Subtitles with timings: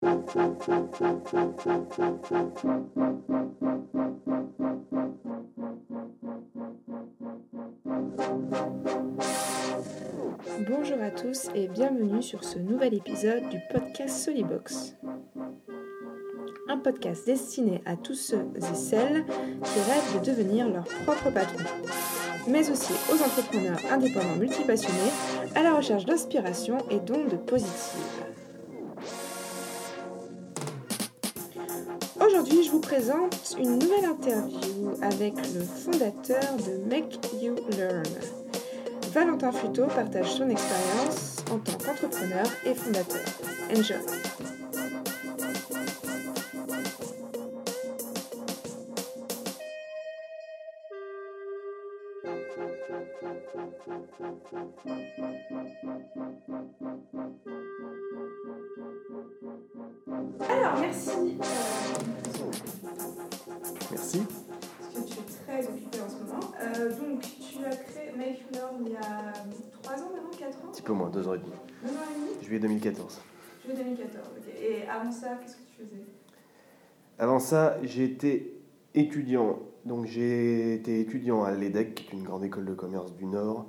[0.00, 0.20] Bonjour
[11.02, 14.94] à tous et bienvenue sur ce nouvel épisode du podcast Solibox.
[16.68, 21.64] Un podcast destiné à tous ceux et celles qui rêvent de devenir leur propre patron,
[22.46, 25.10] mais aussi aux entrepreneurs indépendants multipassionnés
[25.56, 28.28] à la recherche d'inspiration et d'ondes positives.
[32.68, 38.02] Je vous présente une nouvelle interview avec le fondateur de Make You Learn.
[39.14, 43.24] Valentin Futo partage son expérience en tant qu'entrepreneur et fondateur.
[43.74, 43.96] Enjoy!
[60.48, 61.10] Alors, merci.
[63.90, 64.22] Merci.
[64.80, 66.40] Parce que tu es très occupé en ce moment.
[66.60, 68.44] Euh, donc, tu as créé Make
[68.80, 69.32] il y a
[69.82, 71.50] 3 ans maintenant, 4 ans Un petit peu moins, deux ans et demi.
[71.82, 73.20] 2 ans et demi Juillet 2014.
[73.64, 74.54] Juillet 2014, ok.
[74.60, 76.04] Et avant ça, qu'est-ce que tu faisais?
[77.18, 78.60] Avant ça, j'ai été
[78.94, 79.58] étudiant.
[79.84, 83.66] Donc j'ai été étudiant à l'EDEC, qui est une grande école de commerce du Nord.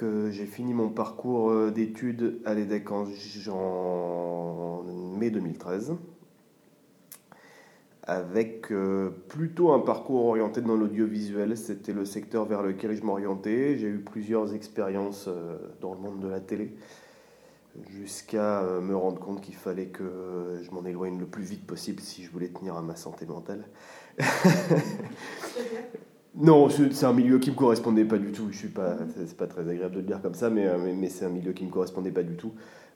[0.00, 4.82] Que j'ai fini mon parcours euh, d'études à l'EDEC en,
[5.18, 5.94] mai 2013.
[8.04, 11.54] Avec euh, plutôt un parcours orienté dans l'audiovisuel.
[11.54, 13.76] C'était le secteur vers lequel je m'orientais.
[13.76, 16.74] J'ai eu plusieurs expériences euh, dans le monde de la télé.
[17.90, 22.24] jusqu'à me rendre compte qu'il fallait que je m'en éloigne le plus vite possible si
[22.24, 23.66] je voulais tenir à ma santé mentale.
[26.36, 28.48] Non, c'est un milieu qui me correspondait pas du tout.
[28.50, 31.08] Je suis pas, c'est pas très agréable de le dire comme ça, mais, euh, mais
[31.08, 32.52] c'est un milieu qui me correspondait pas du tout.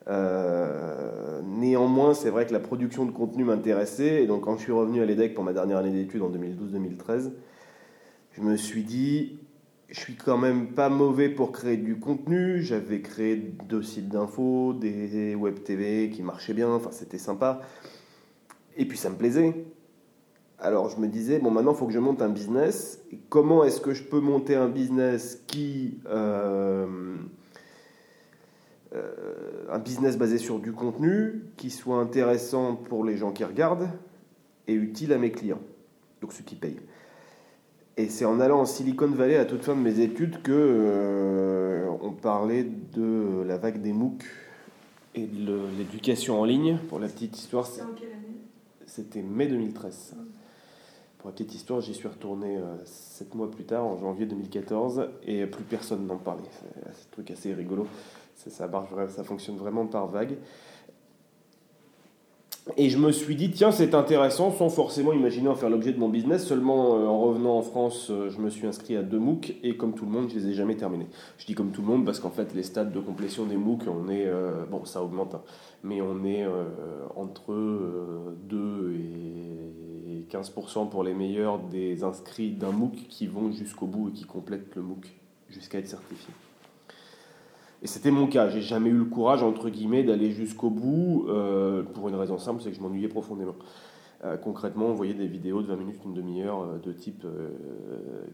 [0.06, 4.72] Euh, néanmoins, c'est vrai que la production de contenu m'intéressait, et donc quand je suis
[4.72, 7.32] revenu à l'EDEC pour ma dernière année d'études en 2012-2013,
[8.32, 9.39] je me suis dit,
[9.89, 12.62] je suis quand même pas mauvais pour créer du contenu.
[12.62, 13.36] J'avais créé
[13.68, 17.62] deux sites d'infos, des web TV qui marchaient bien, enfin c'était sympa.
[18.77, 19.64] Et puis ça me plaisait.
[20.58, 23.00] Alors je me disais, bon maintenant il faut que je monte un business.
[23.28, 25.98] Comment est-ce que je peux monter un business qui...
[26.06, 27.16] euh,
[28.94, 33.88] euh, un business basé sur du contenu, qui soit intéressant pour les gens qui regardent
[34.68, 35.60] et utile à mes clients,
[36.20, 36.80] donc ceux qui payent.
[37.96, 41.88] Et c'est en allant en Silicon Valley à toute fin de mes études que euh,
[42.02, 44.24] on parlait de la vague des MOOC
[45.16, 46.78] et de l'éducation en ligne.
[46.88, 47.68] Pour la petite histoire,
[48.86, 50.14] c'était mai 2013.
[51.24, 55.64] Petite histoire, j'y suis retourné euh, sept mois plus tard, en janvier 2014, et plus
[55.64, 56.42] personne n'en parlait.
[56.52, 57.86] C'est un truc assez rigolo.
[58.36, 60.36] Ça, marche, ça fonctionne vraiment par vague.
[62.77, 65.98] Et je me suis dit, tiens, c'est intéressant, sans forcément imaginer en faire l'objet de
[65.98, 66.46] mon business.
[66.46, 69.79] Seulement, euh, en revenant en France, euh, je me suis inscrit à deux MOOC, et
[69.79, 71.07] comme tout le monde, je les ai jamais terminés.
[71.39, 73.84] Je dis comme tout le monde parce qu'en fait, les stades de complétion des MOOC,
[73.86, 74.30] on est.
[74.70, 75.42] bon, ça augmente, hein,
[75.83, 76.45] mais on est
[77.17, 77.73] entre 2 et
[80.34, 84.74] 15% pour les meilleurs des inscrits d'un MOOC qui vont jusqu'au bout et qui complètent
[84.74, 85.06] le MOOC
[85.48, 86.34] jusqu'à être certifiés.
[87.83, 88.48] Et c'était mon cas.
[88.48, 92.77] J'ai jamais eu le courage, d'aller jusqu'au bout euh, pour une raison simple, c'est que
[92.77, 93.55] je m'ennuyais profondément.
[94.24, 97.27] Euh, concrètement, on voyait des vidéos de 20 minutes, une demi-heure euh, de type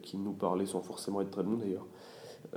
[0.03, 1.87] qui nous parlaient sans forcément être très bons d'ailleurs.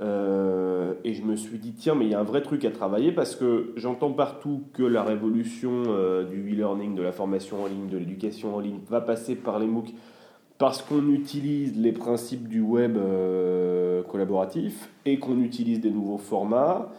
[0.00, 2.70] Euh, et je me suis dit, tiens, mais il y a un vrai truc à
[2.70, 7.66] travailler parce que j'entends partout que la révolution euh, du e-learning, de la formation en
[7.66, 9.94] ligne, de l'éducation en ligne va passer par les MOOC
[10.58, 16.90] parce qu'on utilise les principes du web euh, collaboratif et qu'on utilise des nouveaux formats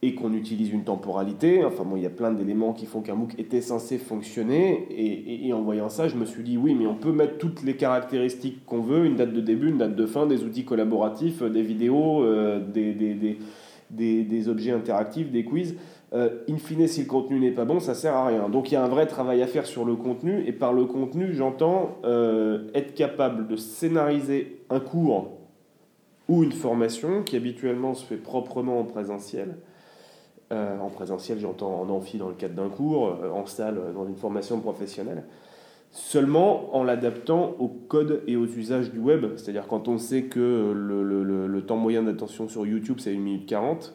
[0.00, 1.64] et qu'on utilise une temporalité.
[1.64, 4.86] Enfin bon, il y a plein d'éléments qui font qu'un MOOC était censé fonctionner.
[4.90, 7.74] Et, en voyant ça, je me suis dit, oui, mais on peut mettre toutes les
[7.74, 11.48] caractéristiques qu'on veut, une date de début, une date de fin, des outils collaboratifs, euh,
[11.48, 12.60] des vidéos, euh,
[13.90, 15.74] des, objets interactifs, des quiz.
[16.14, 18.48] Euh, in fine, si le contenu n'est pas bon, ça sert à rien.
[18.48, 20.44] Donc il y a un vrai travail à faire sur le contenu.
[20.46, 21.98] Et par le contenu, j'entends
[22.74, 25.32] être capable de scénariser un cours
[26.28, 29.56] ou une formation qui habituellement se fait proprement en présentiel.
[30.50, 33.92] Euh, en présentiel, j'entends en amphi dans le cadre d'un cours, euh, en salle euh,
[33.92, 35.24] dans une formation professionnelle,
[35.90, 39.26] seulement en l'adaptant au code et aux usages du web.
[39.36, 43.46] C'est-à-dire quand on sait que le, le- temps moyen d'attention sur YouTube c'est 1 minute
[43.46, 43.94] 40,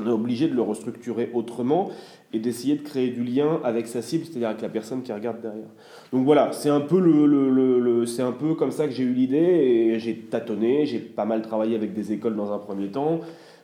[0.00, 1.90] on est obligé de le restructurer autrement
[2.32, 5.40] et d'essayer de créer du lien avec sa cible, c'est-à-dire avec la personne qui regarde
[5.40, 5.68] derrière.
[6.12, 9.12] Donc voilà, c'est un peu le- le- c'est un peu comme ça que j'ai eu
[9.12, 13.20] l'idée et j'ai tâtonné, j'ai pas mal travaillé avec des écoles dans un premier temps.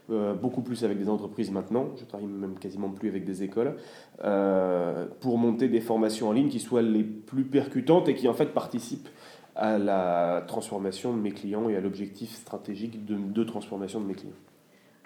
[0.08, 3.74] Euh, beaucoup plus avec des entreprises maintenant, je travaille même quasiment plus avec des écoles,
[4.22, 8.34] euh, pour monter des formations en ligne qui soient les plus percutantes et qui en
[8.34, 9.08] fait participent
[9.56, 14.14] à la transformation de mes clients et à l'objectif stratégique de, de, transformation de mes
[14.14, 14.36] clients.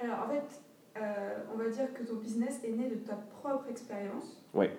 [0.03, 0.61] Alors en fait,
[0.99, 4.45] euh, on va dire que ton business est né de ta propre expérience.
[4.53, 4.71] Ouais.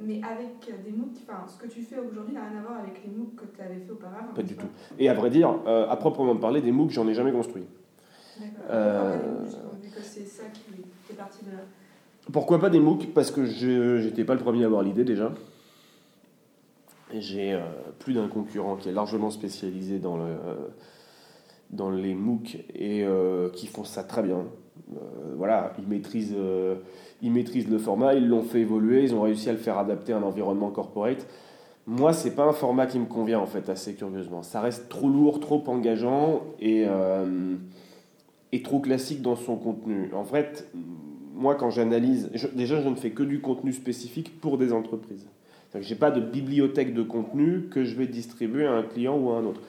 [0.00, 3.02] mais avec des MOOC, enfin, ce que tu fais aujourd'hui n'a rien à voir avec
[3.04, 4.32] les MOOC que tu avais fait auparavant.
[4.32, 4.68] Pas du tout.
[4.98, 7.64] Et à vrai dire, à proprement parler, des MOOC, j'en ai jamais construit.
[12.32, 13.12] Pourquoi pas des MOOC?
[13.14, 15.32] Parce que je n'étais pas le premier à avoir l'idée déjà.
[17.12, 17.60] J'ai euh,
[17.98, 20.36] plus d'un concurrent qui est largement spécialisé dans, le,
[21.70, 24.44] dans les MOOC et euh, qui font ça très bien.
[25.36, 26.36] voilà, ils maîtrisent,
[27.20, 30.12] ils maîtrisent le format, ils l'ont fait évoluer, ils ont réussi à le faire adapter
[30.12, 31.26] à un environnement corporate.
[31.86, 34.44] Moi, c'est pas un format qui me convient en fait assez curieusement.
[34.44, 36.86] Ça reste trop lourd, trop engageant et
[38.52, 40.10] est trop classique dans son contenu.
[40.14, 40.68] En fait,
[41.34, 45.26] moi, quand j'analyse, déjà, je ne fais que du contenu spécifique pour des entreprises.
[45.78, 49.30] Je n'ai pas de bibliothèque de contenu que je vais distribuer à un client ou
[49.30, 49.60] à un autre.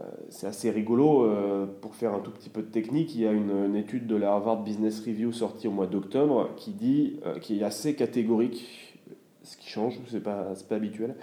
[0.00, 3.26] Euh, c'est assez rigolo, euh, pour faire un tout petit peu de technique, il y
[3.26, 7.38] a une, étude de la Harvard Business Review sortie au mois d'octobre qui dit, euh,
[7.38, 9.00] qui est assez catégorique,
[9.42, 11.14] ce qui change, c'est pas, pas habituel,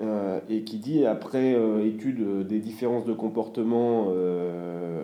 [0.00, 4.08] euh, et qui dit, après euh, étude euh, des différences de comportement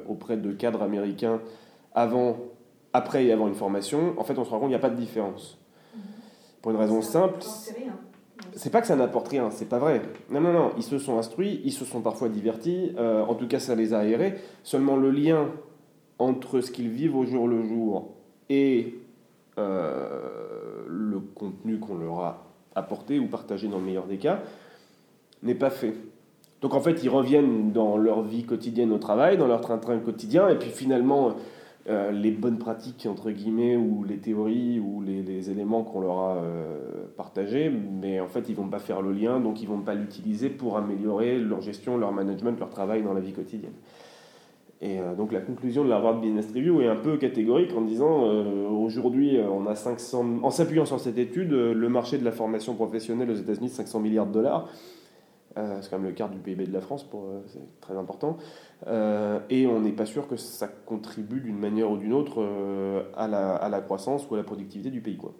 [0.09, 1.41] auprès de cadres américains
[1.95, 2.37] avant,
[2.93, 4.91] après et avant une formation, en fait, on se rend compte qu'il n'y a pas
[4.91, 5.59] de différence.
[6.61, 7.41] Pour une raison simple.
[8.55, 10.03] C'est pas que ça n'apporte rien, c'est pas vrai.
[10.31, 13.59] Non, non, non, ils se sont instruits, ils se sont parfois divertis, en tout cas
[13.59, 14.35] ça les a aérés.
[14.63, 15.49] Seulement le lien
[16.19, 18.11] entre ce qu'ils vivent au jour le jour
[18.51, 18.99] et
[19.57, 24.41] le contenu qu'on leur a apporté ou partagé dans le meilleur des cas,
[25.43, 25.95] n'est pas fait.
[26.61, 30.49] Donc en fait, ils reviennent dans leur vie quotidienne au travail, dans leur train-train quotidien,
[30.49, 31.35] et puis finalement,
[31.89, 36.37] euh, les bonnes pratiques, entre guillemets, ou les théories, ou les, éléments qu'on leur a
[36.37, 36.79] euh,
[37.17, 40.49] partagés, mais en fait, ils vont pas faire le lien, donc ils vont pas l'utiliser
[40.49, 43.73] pour améliorer leur gestion, leur management, leur travail dans la vie quotidienne.
[44.81, 47.83] Et euh, donc la conclusion de la Harvard Business Review est un peu catégorique en
[47.83, 48.25] disant
[48.71, 53.31] aujourd'hui on a 500, en s'appuyant sur cette étude, le marché de la formation professionnelle
[53.31, 54.69] aux États-Unis 500 milliards de dollars.
[55.59, 58.39] Euh, c'est quand même le quart du PIB de la France, euh, c'est très important.
[58.87, 62.43] Euh, et on n'est pas sûr que ça contribue d'une manière ou d'une autre
[63.17, 65.17] à la, à, la, croissance ou à la productivité du pays.
[65.17, 65.35] Quoi.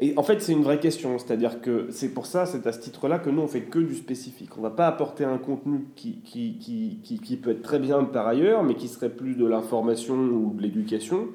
[0.00, 2.78] Et en fait, c'est une vraie question, c'est-à-dire que c'est pour ça, c'est à ce
[2.78, 4.50] titre-là que nous, on fait que du spécifique.
[4.56, 8.04] On ne va pas apporter un contenu qui, qui, qui, qui, peut être très bien
[8.04, 11.28] par ailleurs, mais qui serait plus de l'information ou de l'éducation,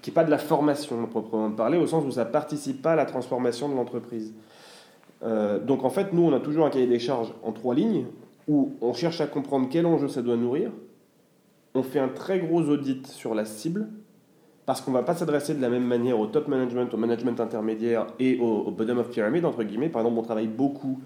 [0.00, 2.96] qui n'est pas de la formation proprement parler, au sens où ça participe pas à
[2.96, 4.32] la transformation de l'entreprise.
[5.22, 8.06] Euh, donc en fait, nous, on a toujours un cahier des charges en trois lignes
[8.48, 10.70] où on cherche à comprendre quel enjeu ça doit nourrir.
[11.74, 13.88] On fait un très gros audit sur la cible
[14.66, 17.40] parce qu'on ne va pas s'adresser de la même manière au top management, au management
[17.40, 19.88] intermédiaire et au, bottom of pyramid, entre guillemets.
[19.88, 21.00] Par exemple, on travaille beaucoup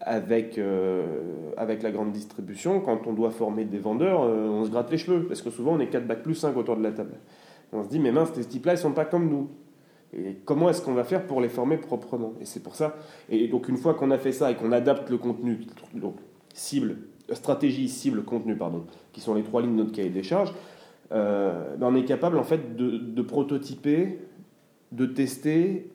[0.00, 2.80] avec, euh, avec la grande distribution.
[2.80, 5.72] Quand on doit former des vendeurs, euh, on se gratte les cheveux parce que souvent
[5.72, 7.14] on est 4 bacs plus 5 autour de la table.
[7.72, 9.48] on se dit, mais mince, ces types-là, ils ne sont pas comme nous.
[10.16, 12.34] Et comment est-ce qu'on va faire pour les former proprement?
[12.40, 12.96] Et c'est pour ça.
[13.28, 15.60] Et donc une fois qu'on a fait ça et qu'on adapte le contenu,
[15.94, 16.16] donc
[16.54, 16.96] cible,
[17.32, 20.54] stratégie, cible, contenu, pardon, qui sont les trois lignes de notre cahier des charges,
[21.12, 24.18] euh, ben, on est capable en fait de, de, prototyper,
[24.92, 25.90] de tester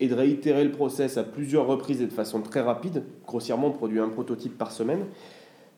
[0.00, 3.04] et de réitérer le process à plusieurs reprises et de façon très rapide.
[3.26, 5.06] Grossièrement, on produit un prototype par semaine.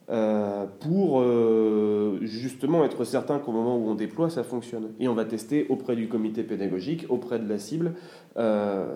[0.09, 4.93] Euh, pour euh, justement être certain qu'au moment où on déploie, ça fonctionne.
[5.01, 7.95] Et on va tester auprès du comité pédagogique, auprès de la cible,
[8.37, 8.87] euh,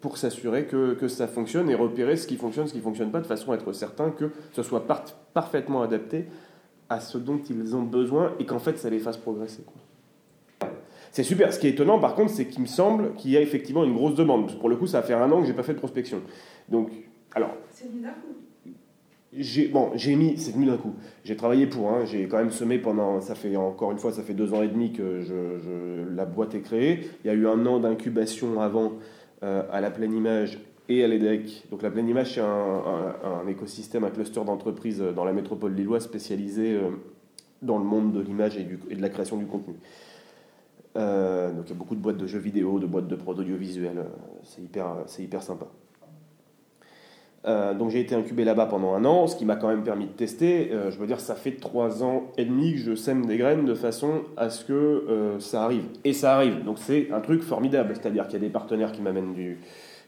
[0.00, 3.10] pour s'assurer que, que, ça fonctionne et repérer ce qui fonctionne, ce qui ne fonctionne
[3.10, 4.86] pas, de façon à être certain que ce soit
[5.34, 6.26] parfaitement adapté
[6.88, 9.64] à ce dont ils ont besoin et qu'en fait ça les fasse progresser.
[11.10, 11.52] C'est super.
[11.52, 13.94] Ce qui est étonnant, par contre, c'est qu'il me semble qu'il y a effectivement une
[13.94, 14.56] grosse demande.
[14.60, 16.20] Pour le coup, ça faire un an que j'ai pas fait de prospection.
[16.68, 16.92] Donc,
[17.34, 17.50] alors.
[17.70, 17.90] C'est
[19.32, 20.94] j'ai bon, j'ai mis, c'est venu d'un coup.
[21.24, 24.22] J'ai travaillé pour, hein, j'ai quand même semé pendant, ça fait encore une fois, ça
[24.22, 25.22] fait deux ans et demi que
[26.16, 27.08] la boîte est créée.
[27.24, 28.94] Il y a eu un an d'incubation avant
[29.42, 30.58] euh, à la pleine image
[30.88, 31.68] et à l'EDEC.
[31.70, 36.74] Donc la pleine image, c'est un, écosystème, un cluster d'entreprises dans la métropole lilloise spécialisé
[36.74, 36.90] euh,
[37.62, 39.74] dans le monde de l'image et, de la création du contenu.
[40.96, 43.38] Euh, donc il y a beaucoup de boîtes de jeux vidéo, de boîtes de prod
[43.38, 44.06] audiovisuel.
[44.42, 45.68] c'est hyper, c'est hyper sympa.
[47.46, 50.06] Euh, donc j'ai été incubé là-bas pendant un an, ce qui m'a quand même permis
[50.06, 50.70] de tester.
[50.72, 53.64] Euh, je veux dire, ça fait trois ans et demi que je sème des graines
[53.64, 55.84] de façon à ce que euh, ça arrive.
[56.04, 56.64] Et ça arrive.
[56.64, 57.94] Donc c'est un truc formidable.
[57.94, 59.58] C'est-à-dire qu'il y a des partenaires qui m'amènent du,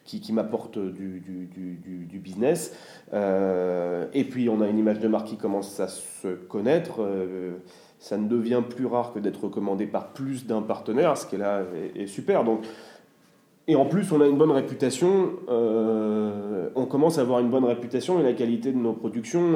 [0.04, 2.76] qui, du, business.
[3.12, 7.00] Et puis on a une image de marque qui commence à se connaître.
[7.98, 11.38] Ça ne devient plus rare que d'être recommandé par plus d'un partenaire, ce qui est
[11.38, 11.62] là
[11.94, 12.42] est, super.
[12.42, 12.64] Donc,
[13.69, 15.33] et en plus, on a une bonne réputation.
[15.49, 19.54] Euh, on commence à avoir une bonne réputation et la qualité de nos productions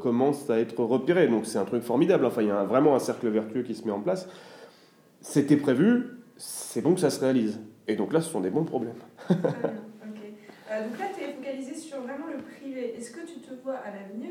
[0.00, 1.28] commence à être repérée.
[1.28, 2.26] Donc c'est un truc formidable.
[2.26, 4.28] Enfin, il y a vraiment un cercle vertueux qui se met en place.
[5.20, 6.18] C'était prévu.
[6.36, 7.60] C'est bon que ça se réalise.
[7.86, 8.96] Et donc là, ce sont des bons problèmes.
[9.30, 12.96] ah, euh, donc là, tu es focalisé sur vraiment le privé.
[12.96, 14.30] Est-ce que tu te vois à l'avenir,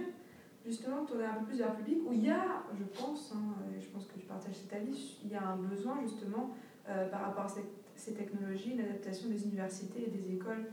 [0.65, 3.55] justement, tourner un peu plus vers le public, où il y a, je pense, hein,
[3.79, 6.51] je pense que tu partages cet avis, il y a un besoin, justement,
[6.89, 7.49] euh, par rapport à
[8.03, 10.65] ces, technologies, l'adaptation des universités et des écoles,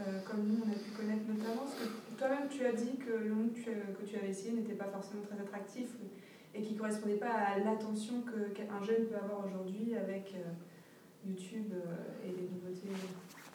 [0.00, 1.66] euh, comme nous, on a pu connaître notamment.
[1.66, 4.86] Parce que toi-même, tu as dit que le monde que tu avais essayé n'était pas
[4.86, 5.88] forcément très attractif
[6.54, 10.34] et qui ne correspondait pas à l'attention qu'un jeune peut avoir aujourd'hui avec
[11.26, 12.88] YouTube euh, et les nouveautés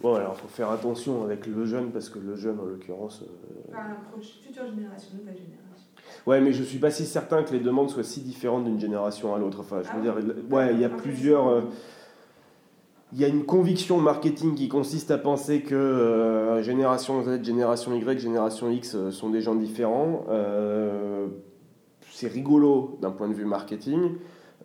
[0.01, 3.21] Bon, alors il faut faire attention avec le jeune, parce que le jeune, en l'occurrence.
[3.23, 3.71] Euh...
[3.71, 5.87] Enfin, future génération, nouvelle génération.
[6.27, 9.33] Ouais, mais je suis pas si certain que les demandes soient si différentes d'une génération
[9.33, 9.61] à l'autre.
[9.61, 11.47] Enfin, je veux ah dire, ouais, il y a plusieurs.
[11.47, 11.61] Euh,
[13.15, 17.95] il y a une conviction marketing qui consiste à penser que euh, génération Z, génération
[17.95, 20.25] Y, génération X sont des gens différents.
[22.11, 24.11] c'est rigolo d'un point de vue marketing.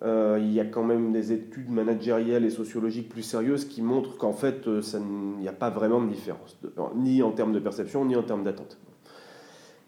[0.03, 4.17] Euh, il y a quand même des études managériales et sociologiques plus sérieuses qui montrent
[4.17, 6.59] qu'en fait, euh, il n'y a pas vraiment de différence,
[6.97, 8.79] ni en termes de perception, ni en termes d'attente.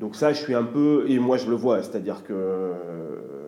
[0.01, 3.42] Donc ça, je suis un peu, et moi je le vois, c'est-à-dire que, euh,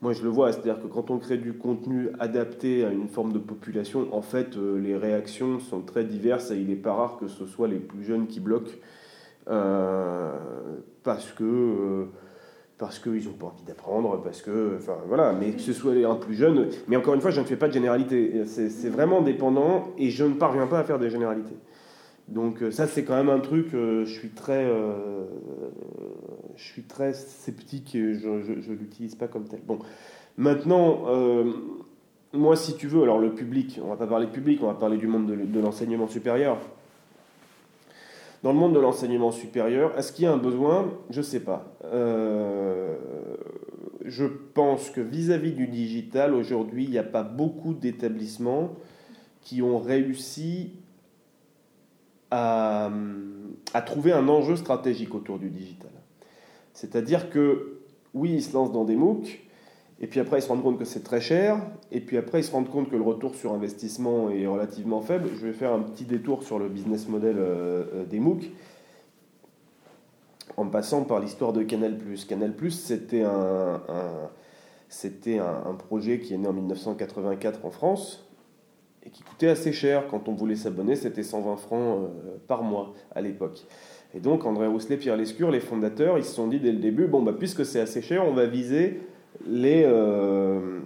[0.00, 3.32] moi je le vois, c'est-à-dire que quand on crée du contenu adapté à une forme
[3.32, 7.28] de population, en fait, les réactions sont très diverses et il n'est pas rare que
[7.28, 8.72] ce soit les plus jeunes qui bloquent,
[11.04, 12.06] parce que
[12.78, 16.14] parce qu'ils n'ont pas envie d'apprendre, parce que, enfin voilà, mais que ce soit un
[16.14, 19.88] plus jeune, mais encore une fois, je ne fais pas de généralité, c'est vraiment dépendant,
[19.98, 21.56] et je ne parviens pas à faire des généralités.
[22.28, 25.24] Donc euh, ça, c'est quand même un truc, euh, je suis très, euh,
[26.58, 29.60] je suis très sceptique, et je ne l'utilise pas comme tel.
[29.66, 29.78] Bon,
[30.36, 31.04] maintenant,
[32.34, 34.98] moi, si tu veux, alors le public, on va pas parler public, on va parler
[34.98, 36.58] du monde de l'enseignement supérieur.
[38.42, 40.92] Dans le monde de l'enseignement supérieur, est-ce qu'il y a un besoin?
[41.10, 41.72] Je ne sais pas.
[41.84, 42.94] Euh,
[44.04, 48.76] je pense que vis-à-vis du digital, aujourd'hui, il n'y a pas beaucoup d'établissements
[49.42, 50.72] qui ont réussi
[52.30, 52.92] à,
[53.86, 55.90] trouver un enjeu stratégique autour du digital.
[56.78, 57.80] C'est-à-dire que,
[58.14, 59.40] oui, ils se lancent dans des MOOC,
[60.00, 61.60] et puis après, ils se rendent compte que c'est très cher.
[61.90, 65.28] Et puis après, ils se rendent compte que le retour sur investissement est relativement faible.
[65.34, 68.48] Je vais faire un petit détour sur le business model euh, euh, des MOOC.
[70.56, 71.98] En passant par l'histoire de Canal+.
[72.28, 73.80] Canal+, c'était un,
[75.78, 78.24] projet qui est né en 1984 en France
[79.04, 80.06] et qui coûtait assez cher.
[80.08, 83.66] Quand on voulait s'abonner, c'était 120 francs euh, par mois à l'époque.
[84.14, 87.06] Et donc, André Rousselet, Pierre Lescure, les fondateurs, ils se sont dit dès le début,
[87.06, 89.00] bon, bah, puisque c'est assez cher, on va viser
[89.46, 90.80] les, euh,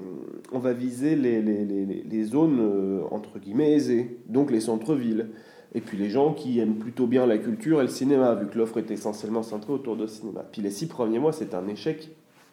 [0.52, 5.28] on va viser les, les, les, les zones euh, entre guillemets aisées, donc les centres-villes.
[5.74, 8.58] Et puis les gens qui aiment plutôt bien la culture et le cinéma, vu que
[8.58, 10.44] l'offre est essentiellement centrée autour de cinéma.
[10.52, 12.10] Puis les six premiers mois, c'est un échec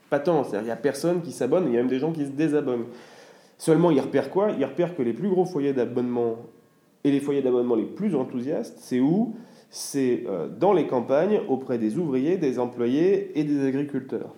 [0.09, 0.43] patent.
[0.43, 2.31] C'est-à-dire il n'y a personne qui s'abonne, il y a même des gens qui se
[2.31, 2.85] désabonnent.
[3.57, 4.51] Seulement, ils repèrent quoi?
[4.57, 6.37] Ils repèrent que les plus gros foyers d'abonnement
[7.03, 9.35] et les foyers d'abonnement les plus enthousiastes, c'est où?
[9.69, 14.33] C'est euh, dans les campagnes, auprès des ouvriers, des employés et des agriculteurs.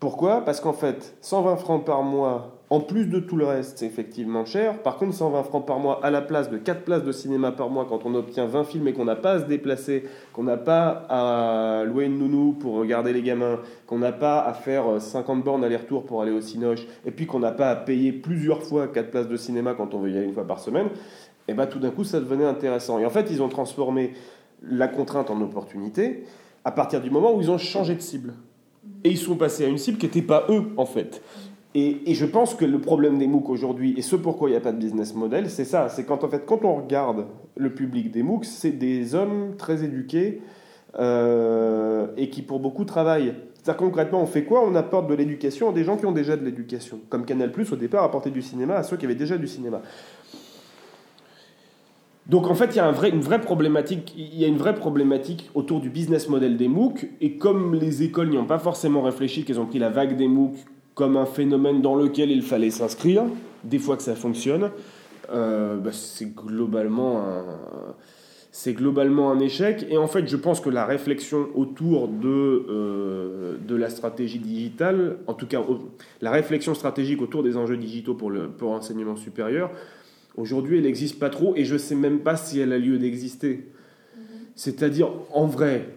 [0.00, 0.42] Pourquoi?
[0.44, 4.44] Parce qu'en fait, 120 francs par mois, en plus de tout le reste, c'est effectivement
[4.44, 4.82] cher.
[4.82, 7.70] Par contre, 120 francs par mois à la place de 4 places de cinéma par
[7.70, 10.04] mois quand on obtient 20 films et qu'on n'a pas à se déplacer,
[10.34, 14.52] qu'on n'a pas à louer une nounou pour regarder les gamins, qu'on n'a pas à
[14.52, 18.12] faire 50 bornes aller-retour pour aller au Cinoche, et puis qu'on n'a pas à payer
[18.12, 20.88] plusieurs fois 4 places de cinéma quand on veut y aller une fois par semaine,
[21.48, 22.98] et bien tout d'un coup, ça devenait intéressant.
[22.98, 24.14] Et en fait, ils ont transformé
[24.62, 26.24] la contrainte en opportunité
[26.64, 28.34] à partir du moment où ils ont changé de cible
[29.02, 31.22] et ils sont passés à une cible qui n'était pas eux, en fait.
[31.74, 34.56] Et, et, je pense que le problème des MOOC aujourd'hui, et ce pourquoi il n'y
[34.56, 35.88] a pas de business model, c'est ça.
[35.88, 39.82] C'est quand, en fait, quand on regarde le public des MOOC, c'est des hommes très
[39.82, 40.40] éduqués
[40.98, 43.34] euh, et qui, pour beaucoup, travaillent.
[43.56, 44.64] C'est-à-dire concrètement, on fait quoi?
[44.64, 47.00] On apporte de l'éducation à des gens qui ont déjà de l'éducation.
[47.08, 49.82] Comme Canal+, au départ, apportait du cinéma à ceux qui avaient déjà du cinéma.
[52.26, 57.06] Donc en fait, il y a une vraie problématique, autour du business model des MOOC.
[57.20, 60.28] Et comme les écoles n'y ont pas forcément réfléchi, qu'elles ont pris la vague des
[60.28, 60.54] MOOC
[60.94, 63.24] comme un phénomène dans lequel il fallait s'inscrire,
[63.64, 64.70] des fois que ça fonctionne,
[65.32, 67.20] euh, bah, c'est globalement
[69.30, 69.84] un, échec.
[69.90, 75.34] Et en fait, je pense que la réflexion autour de, euh, la stratégie digitale, en
[75.34, 75.60] tout cas
[76.22, 79.70] la réflexion stratégique autour des enjeux digitaux pour l'enseignement supérieur,
[80.36, 82.98] Aujourd'hui, elle n'existe pas trop et je ne sais même pas si elle a lieu
[82.98, 83.68] d'exister.
[84.56, 85.88] C'est-à-dire, en vrai,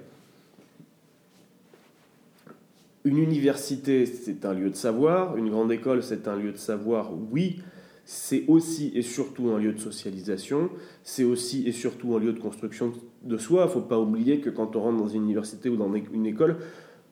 [3.04, 7.12] une université, c'est un lieu de savoir, une grande école, c'est un lieu de savoir,
[7.32, 7.62] oui,
[8.06, 10.70] c'est aussi et surtout un lieu de socialisation,
[11.04, 13.64] c'est aussi et surtout un lieu de construction de soi.
[13.64, 16.26] Il ne faut pas oublier que quand on rentre dans une université ou dans une
[16.26, 16.58] école,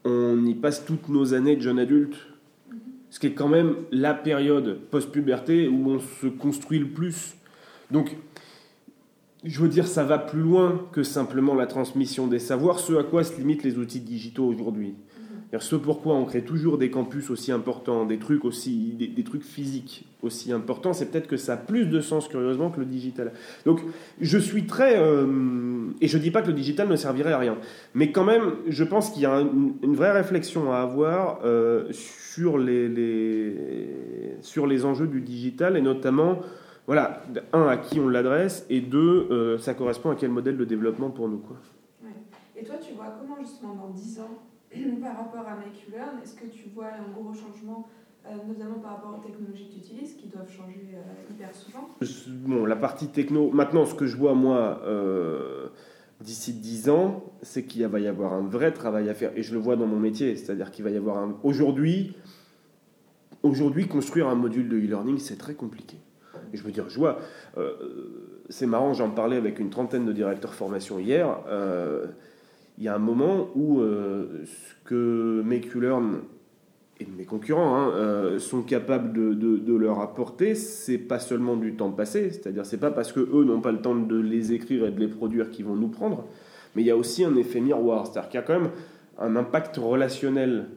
[0.06, 2.16] on y passe toutes nos années de jeune adulte.
[3.16, 7.36] Ce qui est quand même la période post-puberté où on se construit le plus.
[7.90, 8.14] Donc,
[9.46, 13.06] je veux dire, ça va plus loin que simplement la transmission des savoirs, ce à
[13.06, 14.96] quoi se limitent les outils digitaux aujourd'hui.
[15.60, 20.06] Ce pourquoi on crée toujours des campus aussi importants, des trucs aussi, des, trucs physiques
[20.22, 23.32] aussi importants, c'est peut-être que ça a plus de sens curieusement que le digital.
[23.66, 23.82] Donc
[24.20, 27.58] je suis très euh, et je dis pas que le digital ne servirait à rien,
[27.94, 32.58] mais quand même je pense qu'il y a une, vraie réflexion à avoir euh, sur
[32.58, 33.90] les,
[34.42, 36.40] sur les enjeux du digital et notamment
[36.88, 37.24] voilà
[37.54, 41.12] un à qui on l'adresse et deux euh, ça correspond à quel modèle de développement
[41.12, 41.58] pour nous quoi.
[42.58, 44.40] Et toi tu vois comment justement dans 10 ans
[45.02, 45.88] par rapport à Make
[46.24, 47.88] Est-ce que tu vois un gros changement,
[48.26, 51.90] euh, notamment par rapport aux technologies que tu utilises, qui doivent changer euh, hyper souvent?
[52.48, 55.68] Bon, la partie techno, maintenant, ce que je vois, moi, euh,
[56.22, 59.32] d'ici 10 ans, c'est qu'il va y avoir un vrai travail à faire.
[59.36, 61.38] Et je le vois dans mon métier, c'est-à-dire qu'il va y avoir un.
[61.44, 62.16] Aujourd'hui,
[63.44, 65.98] aujourd'hui, construire un module de e-learning, c'est très compliqué.
[66.54, 67.20] Et je veux dire, je vois.
[68.50, 71.38] c'est marrant, j'en parlais avec une trentaine de directeurs formation hier
[72.78, 76.22] il y a un moment où euh, ce que Make-You-Learn
[77.00, 81.92] et mes concurrents hein, euh, sont capables de, leur apporter, c'est pas seulement du temps
[81.92, 84.92] passé, c'est-à-dire c'est pas parce que eux n'ont pas le temps de les écrire et
[84.92, 86.26] de les produire qu'ils vont nous prendre,
[86.76, 88.72] mais il y a aussi un effet miroir, c'est-à-dire qu'il y a quand même
[89.20, 90.68] un impact relationnel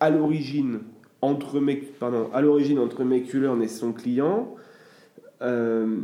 [0.00, 0.80] à l'origine
[1.20, 1.60] entre
[2.00, 3.04] pardon, à l'origine entre
[3.62, 4.54] et son client.
[5.40, 5.98] Euh,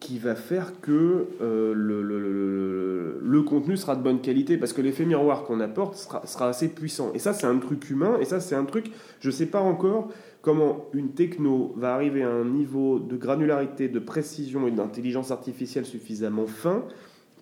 [0.00, 2.02] qui va faire que euh, le,
[3.22, 6.68] le, contenu sera de bonne qualité, parce que l'effet miroir qu'on apporte sera, sera, assez
[6.68, 7.12] puissant.
[7.14, 8.90] Et ça, c'est un truc humain, et ça, c'est un truc,
[9.20, 10.08] je ne sais pas encore
[10.40, 15.84] comment une techno va arriver à un niveau de granularité, de précision et d'intelligence artificielle
[15.84, 16.84] suffisamment fin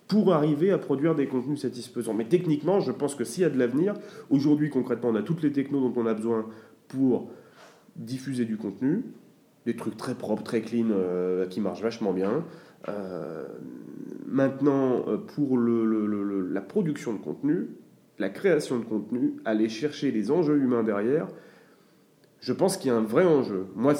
[0.09, 2.13] pour arriver à produire des contenus satisfaisants.
[2.13, 3.93] Mais techniquement, je pense que s'il y a de l'avenir,
[4.29, 6.45] aujourd'hui concrètement, on a toutes les technos dont on a besoin
[6.87, 7.29] pour
[7.95, 9.03] diffuser du contenu,
[9.65, 12.43] des trucs très propres, très clean, euh, qui marchent vachement bien.
[12.87, 13.45] Euh,
[14.25, 17.69] maintenant, euh, pour la production de contenu,
[18.17, 21.27] la création de contenu, aller chercher les enjeux humains derrière,
[22.41, 23.65] je pense qu'il y a un vrai enjeu.
[23.75, 23.93] Moi,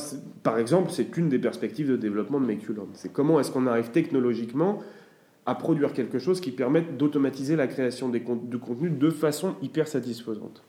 [0.43, 2.87] par exemple, c'est une des perspectives de développement de Makeulon.
[2.93, 4.79] C'est comment est-ce qu'on arrive technologiquement
[5.45, 9.87] à produire quelque chose qui permette d'automatiser la création des, de contenu de façon hyper
[9.87, 10.63] satisfaisante.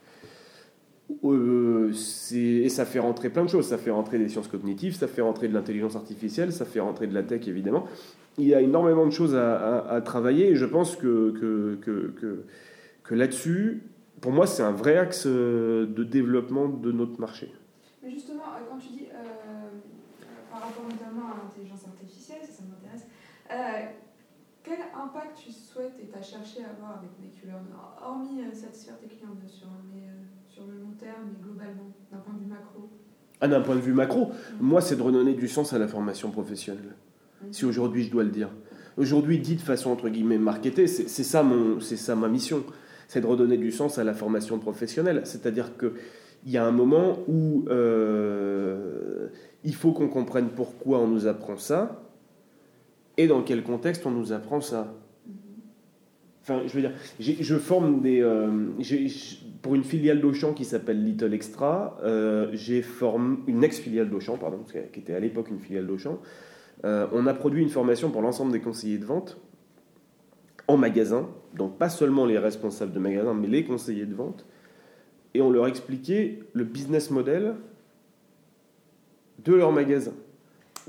[1.25, 1.93] Euh,
[2.33, 3.67] et ça fait rentrer plein de choses.
[3.67, 7.07] Ça fait rentrer des sciences cognitives, ça fait rentrer de l'intelligence artificielle, ça fait rentrer
[7.07, 7.87] de la tech évidemment.
[8.39, 12.45] Il y a énormément de choses à, travailler et je pense que, que,
[13.03, 13.83] que, là-dessus,
[14.21, 17.53] pour moi, c'est un vrai axe euh, de développement de notre marché.
[18.03, 19.07] Mais justement, euh, quand tu dis
[20.51, 23.07] par rapport notamment à l'intelligence artificielle, ça, ça m'intéresse.
[24.63, 27.67] Quel impact tu souhaites et tu as cherché à avoir avec Makeulern,
[28.01, 30.05] hormis satisfaire tes clients bien sûr, hein, mais
[30.61, 32.89] sur le long terme et globalement, d'un point de vue macro
[33.41, 34.33] ah, D'un point de vue macro, mm.
[34.61, 36.95] moi, c'est de redonner du sens à la formation professionnelle.
[37.43, 37.53] Mm.
[37.53, 38.51] Si aujourd'hui je dois le dire.
[38.97, 42.65] Aujourd'hui, dit de façon entre guillemets marketée, c'est ça, mon, ça ma mission.
[43.09, 45.23] C'est de redonner du sens à la formation professionnelle.
[45.25, 45.93] C'est-à-dire qu'il
[46.47, 49.29] y a un moment où euh,
[49.65, 52.03] il faut qu'on comprenne pourquoi on nous apprend ça
[53.17, 54.93] et dans quel contexte on nous apprend ça.
[56.43, 58.23] Enfin, je veux dire, je forme des.
[58.23, 58.49] Euh,
[59.61, 64.65] pour une filiale d'Auchan qui s'appelle Little Extra, euh, j'ai formé une ex-filiale d'Auchan, pardon,
[64.65, 66.19] qui était à l'époque une filiale d'Auchan.
[66.85, 69.39] Euh, on a produit une formation pour l'ensemble des conseillers de vente
[70.67, 74.47] en magasin, donc pas seulement les responsables de magasin, mais les conseillers de vente,
[75.35, 77.55] et on leur expliquait le business model
[79.45, 80.13] de leur magasin.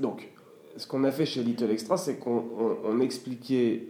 [0.00, 0.30] Donc,
[0.78, 3.88] ce qu'on a fait chez Little Extra, c'est qu'on expliquait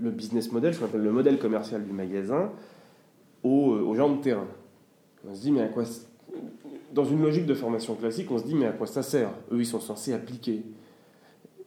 [0.00, 2.50] le business model, ce qu'on appelle le modèle commercial du magasin,
[3.42, 4.46] aux, aux, gens de terrain.
[5.28, 5.84] On se dit, mais à quoi.
[6.92, 9.30] Dans une logique de formation classique, on se dit, mais à quoi ça sert?
[9.50, 10.62] Eux, ils sont censés appliquer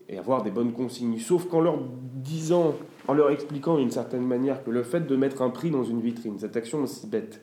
[0.09, 1.19] et avoir des bonnes consignes.
[1.19, 1.79] Sauf qu'en leur
[2.15, 2.75] disant,
[3.07, 6.01] en leur expliquant d'une certaine manière que le fait de mettre un prix dans une
[6.01, 7.41] vitrine, cette action aussi bête,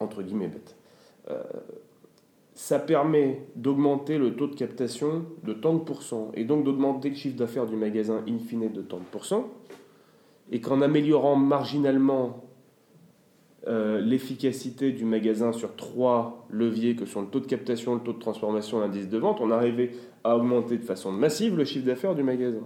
[0.00, 0.76] entre guillemets bête,
[1.30, 1.42] euh,
[2.54, 7.16] ça permet d'augmenter le taux de captation de tant de pourcents et donc d'augmenter le
[7.16, 9.48] chiffre d'affaires du magasin in fine de tant de pourcents
[10.50, 12.44] et qu'en améliorant marginalement
[13.66, 18.12] euh, l'efficacité du magasin sur trois leviers que sont le taux de captation, le taux
[18.12, 22.14] de transformation, l'indice de vente, on arrivait à augmenter de façon massive le chiffre d'affaires
[22.14, 22.60] du magasin.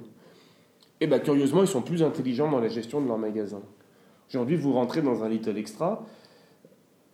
[1.00, 3.60] Et bien curieusement, ils sont plus intelligents dans la gestion de leur magasin.
[4.28, 6.04] Aujourd'hui, vous rentrez dans un Little Extra,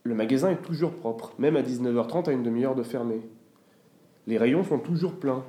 [0.03, 3.20] le magasin est toujours propre, même à 19h30 à une demi-heure de fermé.
[4.27, 5.44] Les rayons sont toujours pleins.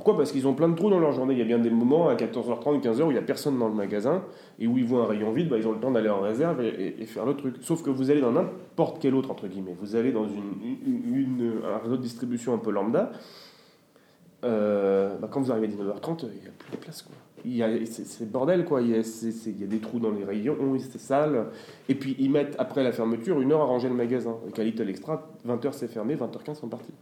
[0.00, 0.16] Pourquoi?
[0.16, 1.34] Parce qu'ils ont plein de trous dans leur journée.
[1.34, 3.68] Il y a bien des moments à 14h30, 15h où il n'y a personne dans
[3.68, 4.22] le magasin
[4.58, 6.62] et où ils voient un rayon vide, bah, ils ont le temps d'aller en réserve
[6.62, 7.56] et, faire le truc.
[7.60, 9.76] Sauf que vous allez dans n'importe quel autre, entre guillemets.
[9.78, 13.12] Vous allez dans une, un réseau de distribution un peu lambda.
[14.42, 17.02] Euh, bah, quand vous arrivez à 19h30, il n'y a plus de place.
[17.02, 17.14] Quoi.
[17.84, 18.80] C'est le bordel, quoi.
[18.80, 21.48] Il y, a, il y, a, des trous dans les rayons, c'est sale.
[21.90, 24.34] Et puis ils mettent, après la fermeture, une heure à ranger le magasin.
[24.44, 26.94] Avec un Little Extra, 20h c'est fermé, 20h15 sont partis.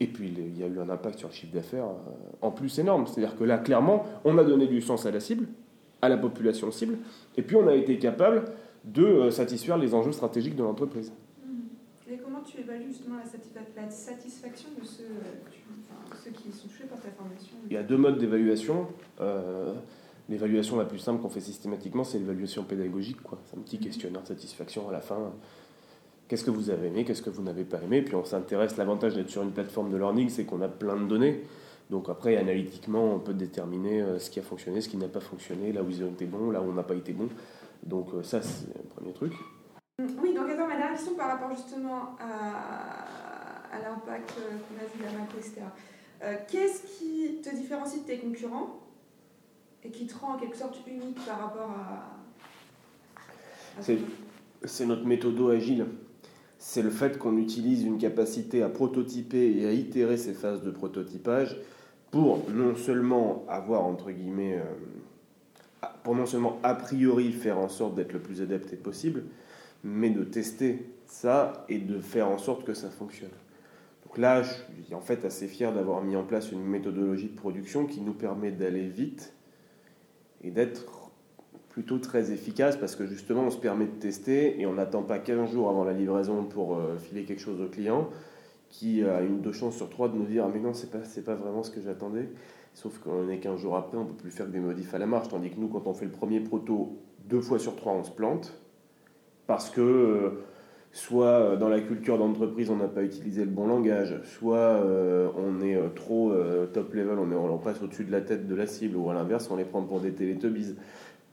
[0.00, 2.78] Et puis il y a eu un impact sur le chiffre d'affaires euh, en plus
[2.78, 3.06] énorme.
[3.06, 5.46] C'est-à-dire que là, clairement, on a donné du sens à la cible,
[6.02, 6.98] à la population cible,
[7.36, 8.44] et puis on a été capable
[8.84, 11.12] de euh, satisfaire les enjeux stratégiques de l'entreprise.
[12.10, 17.56] Et comment tu évalues justement la, satisfaction de ceux, qui sont touchés par ta formation?
[17.70, 18.88] Il y a deux modes d'évaluation.
[19.20, 19.72] Euh,
[20.28, 23.16] l'évaluation la plus simple qu'on fait systématiquement, c'est l'évaluation pédagogique.
[23.46, 23.80] C'est un petit mmh.
[23.80, 25.32] questionnaire de satisfaction à la fin
[26.28, 28.02] qu'est-ce que vous avez aimé, qu'est-ce que vous n'avez pas aimé?
[28.02, 31.06] Puis on s'intéresse, l'avantage d'être sur une plateforme de learning, c'est qu'on a plein de
[31.06, 31.42] données.
[31.90, 35.20] Donc après, analytiquement, on peut déterminer euh, ce qui a fonctionné, ce qui n'a pas
[35.20, 37.28] fonctionné, là où ils ont été bons, là où on n'a pas été bon.
[37.82, 39.34] Donc euh, ça, c'est un premier truc.
[39.98, 44.98] Oui, donc attends, ma dernière question par rapport justement à, l'impact euh, qu'on a vu
[44.98, 45.60] de la macro, etc.
[46.48, 48.80] Qu'est-ce qui te différencie de tes concurrents
[49.82, 52.16] et qui te rend en quelque sorte unique par rapport à...
[54.64, 55.84] c'est notre méthodo agile
[56.66, 60.70] c'est le fait qu'on utilise une capacité à prototyper et à itérer ces phases de
[60.70, 61.58] prototypage
[62.10, 67.94] pour non seulement avoir, entre guillemets, euh, pour non seulement a priori faire en sorte
[67.96, 69.24] d'être le plus adapté possible,
[69.84, 73.28] mais de tester ça et de faire en sorte que ça fonctionne.
[74.06, 77.36] Donc là, je suis en fait assez fier d'avoir mis en place une méthodologie de
[77.36, 79.34] production qui nous permet d'aller vite
[80.42, 81.03] et d'être
[81.74, 85.18] plutôt très efficace parce que justement on se permet de tester et on n'attend pas
[85.18, 88.10] 15 jours avant la livraison pour euh, filer quelque chose au client
[88.68, 90.98] qui a une deux chances sur trois de nous dire ah mais non c'est pas
[90.98, 92.28] pas vraiment ce que j'attendais
[92.74, 95.06] sauf qu'on est 15 jours après on peut plus faire que des modifs à la
[95.06, 98.04] marche tandis que nous quand on fait le premier proto deux fois sur trois on
[98.04, 98.56] se plante
[99.48, 100.44] parce que euh,
[100.92, 104.80] soit euh, dans la culture d'entreprise on n'a pas utilisé le bon langage, soit
[105.36, 106.32] on est trop
[106.72, 109.14] top level, on, est, on passe au-dessus de la tête de la cible, ou à
[109.14, 110.76] l'inverse on les prend pour des télétubbies.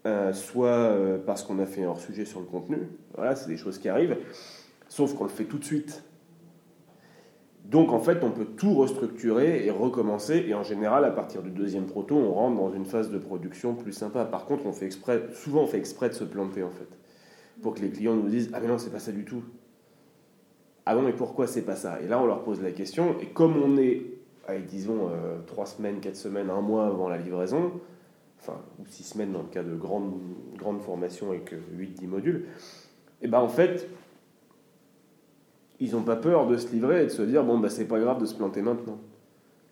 [0.08, 2.90] Euh, soit euh, parce qu'on a fait un hors-sujet sur le contenu.
[3.16, 4.18] Voilà, c'est des choses qui arrivent.
[4.90, 6.04] Sauf qu'on le fait tout de suite.
[7.66, 10.44] Donc en fait, on peut tout restructurer et recommencer.
[10.48, 13.76] Et en général, à partir du deuxième proto, on rentre dans une phase de production
[13.76, 14.26] plus sympa.
[14.26, 16.90] Par contre, on fait exprès, souvent on fait exprès de se planter en fait,
[17.62, 19.44] pour que les clients nous disent ah mais non c'est pas ça du tout.
[20.88, 22.02] Ah bon mais pourquoi c'est pas ça?
[22.02, 23.16] Et là on leur pose la question.
[23.22, 24.02] Et comme on est,
[24.68, 27.72] disons euh, trois semaines, quatre semaines, un mois avant la livraison,
[28.42, 30.20] enfin, ou six semaines dans le cas de grandes
[30.58, 32.46] grande formations avec 8-10 modules,
[33.22, 33.88] et ben en fait,
[35.80, 38.00] ils n'ont pas peur de se livrer et de se dire bon, bah, c'est pas
[38.00, 39.00] grave de se planter maintenant.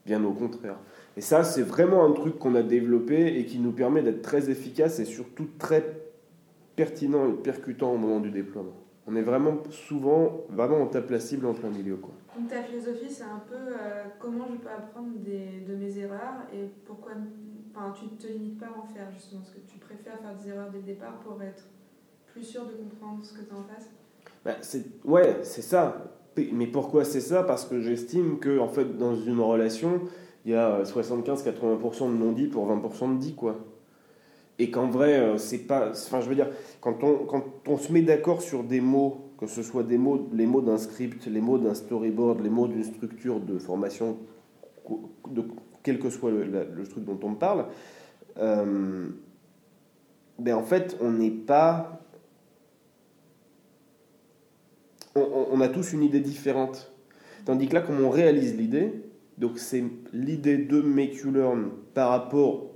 [0.05, 0.77] Bien au contraire.
[1.17, 4.49] Et ça, c'est vraiment un truc qu'on a développé et qui nous permet d'être très
[4.49, 5.84] efficace et surtout très
[6.75, 8.73] pertinent et percutant au moment du déploiement.
[9.05, 11.97] On est vraiment souvent, vraiment, on tape la cible en plein milieu.
[11.97, 12.13] Quoi.
[12.38, 16.45] Donc ta philosophie, c'est un peu euh, comment je peux apprendre des, de mes erreurs
[16.53, 17.12] et pourquoi
[17.69, 20.36] enfin, tu ne te limites pas à en faire justement, parce que tu préfères faire
[20.36, 21.63] des erreurs dès le départ pour être
[22.27, 23.89] plus sûr de comprendre ce que tu en face
[24.45, 26.15] bah, c'est, Ouais, c'est ça.
[26.53, 27.43] Mais pourquoi c'est ça?
[27.43, 30.01] Parce que j'estime que en fait, dans une relation,
[30.45, 33.58] il y a 75-80% de non-dit pour 20% de dit, quoi.
[34.58, 35.91] Et qu'en vrai, euh, c'est pas.
[35.91, 36.49] Enfin, je veux dire,
[36.82, 40.29] quand on, quand on se met d'accord sur des mots, que ce soit des mots,
[40.34, 44.17] les mots d'un script, les mots d'un storyboard, les mots d'une structure de formation,
[45.29, 45.43] de
[45.84, 47.65] quel que soit le, truc dont on parle,
[48.38, 49.08] euh,
[50.38, 52.02] ben en fait, on n'est pas.
[55.15, 56.94] On, a tous une idée différente.
[57.44, 59.04] Tandis que là, comme on réalise l'idée,
[59.38, 62.68] donc c'est l'idée de Make You Learn par rapport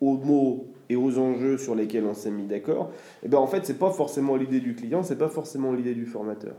[0.00, 2.90] aux mots et aux enjeux sur lesquels on s'est mis d'accord,
[3.22, 6.06] et ben en fait, c'est pas forcément l'idée du client, c'est pas forcément l'idée du
[6.06, 6.56] formateur.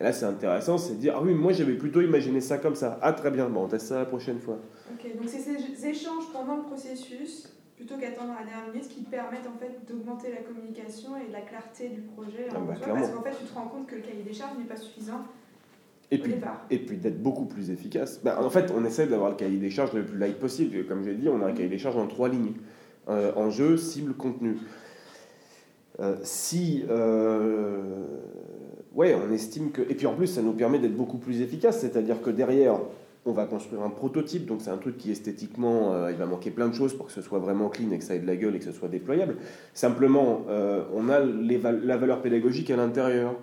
[0.00, 2.74] Et là, c'est intéressant, c'est de dire Ah oui, moi j'avais plutôt imaginé ça comme
[2.74, 2.98] ça.
[3.02, 4.58] Ah, très bien, bon, on teste ça la prochaine fois.
[4.90, 9.46] Ok, donc c'est ces échanges pendant le processus, plutôt qu'attendre la dernière minute, qui permettent
[9.46, 12.48] en fait d'augmenter la communication et la clarté du projet.
[12.50, 14.64] Ah bah, parce qu'en fait, tu te rends compte que le cahier des charges n'est
[14.64, 15.20] pas suffisant.
[16.12, 16.34] Et puis,
[16.70, 18.20] et puis d'être beaucoup plus efficace.
[18.24, 20.86] Bah, en fait, on essaie d'avoir le cahier des charges le plus light possible.
[20.86, 22.54] Comme j'ai dit, on a un cahier des charges en trois lignes.
[23.08, 24.56] Euh, enjeu, cible, contenu.
[26.00, 26.84] Euh, si,
[28.94, 31.80] ouais, on estime que, et puis en plus, ça nous permet d'être beaucoup plus efficace,
[31.80, 32.78] c'est-à-dire que derrière,
[33.26, 36.68] on va construire un prototype, donc c'est un truc qui esthétiquement, il va manquer plein
[36.68, 38.56] de choses pour que ce soit vraiment clean et que ça ait de la gueule
[38.56, 39.36] et que ce soit déployable.
[39.74, 40.46] Simplement,
[40.94, 43.34] on a la valeur pédagogique à l'intérieur.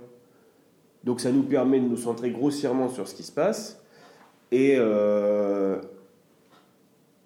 [1.03, 3.81] Donc ça nous permet de nous centrer grossièrement sur ce qui se passe
[4.51, 5.77] et, euh,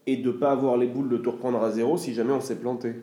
[0.06, 2.42] et de ne pas avoir les boules de tout reprendre à zéro si jamais on
[2.42, 2.96] s'est planté.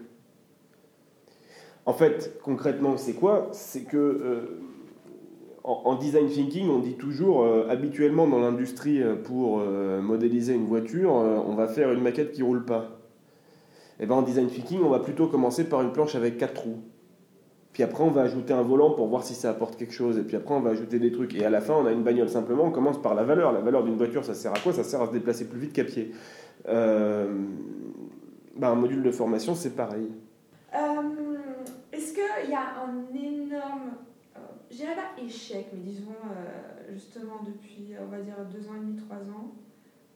[1.86, 3.48] En fait, concrètement, c'est quoi?
[3.52, 4.60] C'est que
[5.68, 11.12] euh, en, design thinking, on dit toujours, euh, habituellement dans l'industrie, pour modéliser une voiture,
[11.12, 12.94] on va faire une maquette qui roule pas.
[14.00, 16.54] Et eh ben en design thinking, on va plutôt commencer par une planche avec quatre
[16.54, 16.78] trous.
[17.72, 20.18] Puis après, on va ajouter un volant pour voir si ça apporte quelque chose.
[20.18, 21.34] Et puis après, on va ajouter des trucs.
[21.34, 22.28] Et à la fin, on a une bagnole.
[22.28, 23.52] Simplement, on commence par la valeur.
[23.52, 24.72] La valeur d'une voiture, ça sert à quoi?
[24.72, 26.12] Ça sert à se déplacer plus vite qu'à pied.
[26.68, 27.26] Euh,
[28.56, 30.08] bah, un module de formation, c'est pareil.
[30.74, 30.78] Euh,
[31.92, 34.17] est-ce qu'il y a un énorme, euh,
[34.70, 36.12] je dirais pas échec, mais disons
[36.92, 39.52] justement depuis, on va dire, deux ans et demi, trois ans,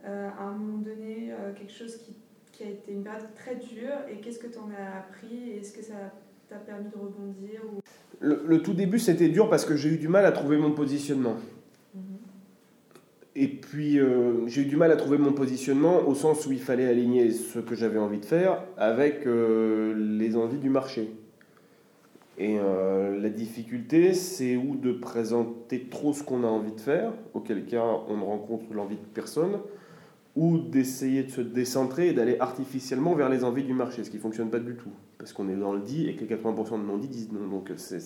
[0.04, 2.16] à un moment donné, quelque chose qui,
[2.52, 5.72] qui, a été une période très dure, et qu'est-ce que tu en as appris Est-ce
[5.72, 6.12] que ça
[6.58, 7.60] permis de rebondir
[8.20, 11.36] le, tout début, c'était dur parce que j'ai eu du mal à trouver mon positionnement.
[11.94, 12.02] Mhm.
[13.34, 16.60] Et puis, euh, j'ai eu du mal à trouver mon positionnement au sens où il
[16.60, 21.10] fallait aligner ce que j'avais envie de faire avec euh, les envies du marché.
[22.38, 27.12] Et euh, la difficulté, c'est ou de présenter trop ce qu'on a envie de faire,
[27.34, 29.58] auquel cas on ne rencontre l'envie de personne,
[30.34, 34.16] ou d'essayer de se décentrer et d'aller artificiellement vers les envies du marché, ce qui
[34.16, 34.92] ne fonctionne pas du tout
[35.22, 37.46] parce qu'on est dans le dit et que les 80% de non-dit disent non.
[37.46, 38.00] Donc c'est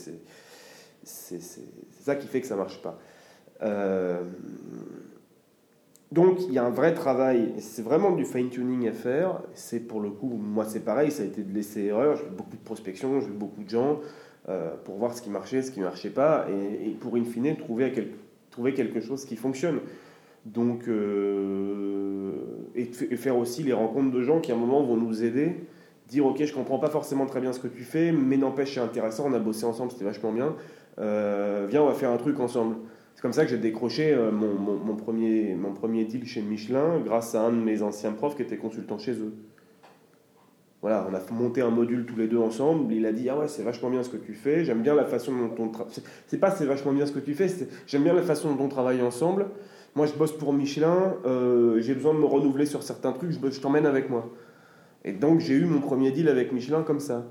[1.02, 3.00] ça qui fait que ça ne marche pas.
[3.62, 4.22] Euh,
[6.12, 9.40] donc il y a un vrai travail, c'est vraiment du fine-tuning à faire.
[9.55, 12.16] C'est pour le coup, moi c'est pareil, ça a été de laisser erreur.
[12.16, 14.01] J'ai fait beaucoup de prospection, j'ai vu beaucoup de gens
[14.49, 17.57] euh, pour voir ce qui marchait, ce qui ne marchait pas, et, pour in fine
[17.57, 17.92] trouver,
[18.51, 19.81] trouver quelque chose qui fonctionne.
[20.45, 22.31] Donc, euh,
[22.77, 25.57] et, faire aussi les rencontres de gens qui à un moment vont nous aider
[26.09, 28.81] dire ok je comprends pas forcément très bien ce que tu fais mais n'empêche c'est
[28.81, 30.55] intéressant on a bossé ensemble c'était vachement bien
[31.01, 32.77] euh, viens on va faire un truc ensemble
[33.16, 37.35] c'est comme ça que j'ai décroché euh, mon, premier, mon premier deal chez Michelin grâce
[37.35, 39.33] à un de mes anciens profs qui était consultant chez eux.
[40.83, 42.92] Voilà on a monté un module tous les deux ensemble.
[42.92, 44.66] Il a dit ah ouais c'est vachement bien ce que tu fais.
[44.66, 45.94] J'aime bien la façon dont on travaille
[46.26, 47.48] c'est pas c'est vachement bien ce que tu fais
[47.87, 49.46] j'aime bien la façon dont on travaille ensemble.
[49.94, 53.38] Moi je bosse pour Michelin euh, j'ai besoin de me renouveler sur certains trucs je,
[53.50, 54.31] je t'emmène avec moi.
[55.07, 57.24] Et donc j'ai eu mon premier deal avec Michelin comme ça.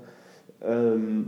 [0.64, 1.22] Euh,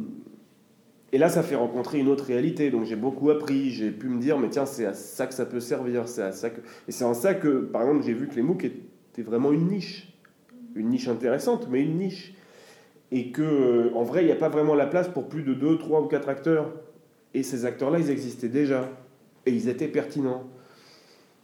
[1.13, 2.71] et là, ça fait rencontrer une autre réalité.
[2.71, 3.71] Donc j'ai beaucoup appris.
[3.71, 6.09] J'ai pu me dire, mais tiens, c'est à ça que ça peut servir.
[6.09, 6.61] C'est à ça que...
[6.87, 9.69] Et c'est en ça que, par exemple, j'ai vu que les MOOC étaient vraiment une
[9.69, 10.13] niche.
[10.75, 12.35] Une niche intéressante, mais une niche.
[13.11, 15.55] Et que, euh, en vrai, il n'y a pas vraiment la place pour plus de
[15.55, 16.73] 2, 3 ou 4 acteurs.
[17.33, 18.91] Et ces acteurs-là, ils existaient déjà.
[19.47, 20.45] Et ils étaient pertinents.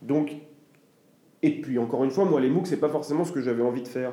[0.02, 0.32] Donc,
[1.42, 3.82] et puis encore une fois, moi, les MOOC, c'est pas forcément ce que j'avais envie
[3.82, 4.12] de faire.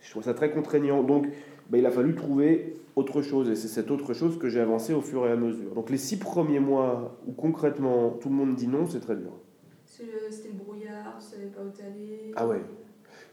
[0.00, 1.02] Je trouve ça très contraignant.
[1.02, 1.26] Donc,
[1.72, 3.48] ben, il a fallu trouver autre chose.
[3.48, 5.74] Et c'est cette autre chose que j'ai avancé au fur et à mesure.
[5.74, 9.32] Donc, les six premiers mois où concrètement tout le monde dit non, c'est très dur.
[9.86, 12.32] C'était le brouillard, tu savais pas où t'allais.
[12.36, 12.60] Ah ouais.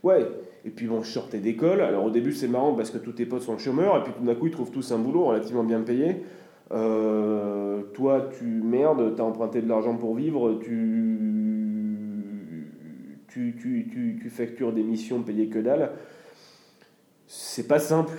[0.03, 0.25] Ouais.
[0.65, 1.81] Et puis bon, je sortais d'école.
[1.81, 3.97] Alors au début, c'est marrant parce que tous tes potes sont chômeurs.
[3.97, 6.23] Et puis tout d'un coup, ils trouvent tous un boulot relativement bien payé.
[6.71, 11.17] Euh, toi, tu merdes, tu as emprunté de l'argent pour vivre, tu,
[13.27, 15.91] tu, tu, tu, tu factures des missions payées que dalle
[17.31, 18.13] c'est pas simple.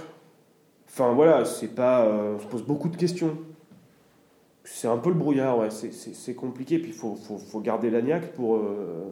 [0.86, 2.06] Enfin voilà, c'est pas.
[2.06, 3.36] Euh, on se pose beaucoup de questions.
[4.62, 5.68] C'est un peu le brouillard, ouais.
[5.70, 6.78] C'est compliqué.
[6.78, 9.08] Puis il faut, faut, faut, garder l'agnac pour, euh,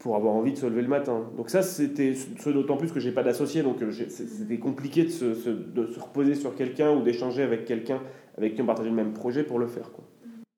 [0.00, 1.22] pour avoir envie de se lever le matin.
[1.36, 3.62] Donc ça, c'était ce d'autant plus que j'ai pas d'associé.
[3.62, 8.00] Donc euh, c'était compliqué de se, de se, reposer sur quelqu'un ou d'échanger avec quelqu'un
[8.36, 9.88] avec qui on partageait le même projet pour le faire.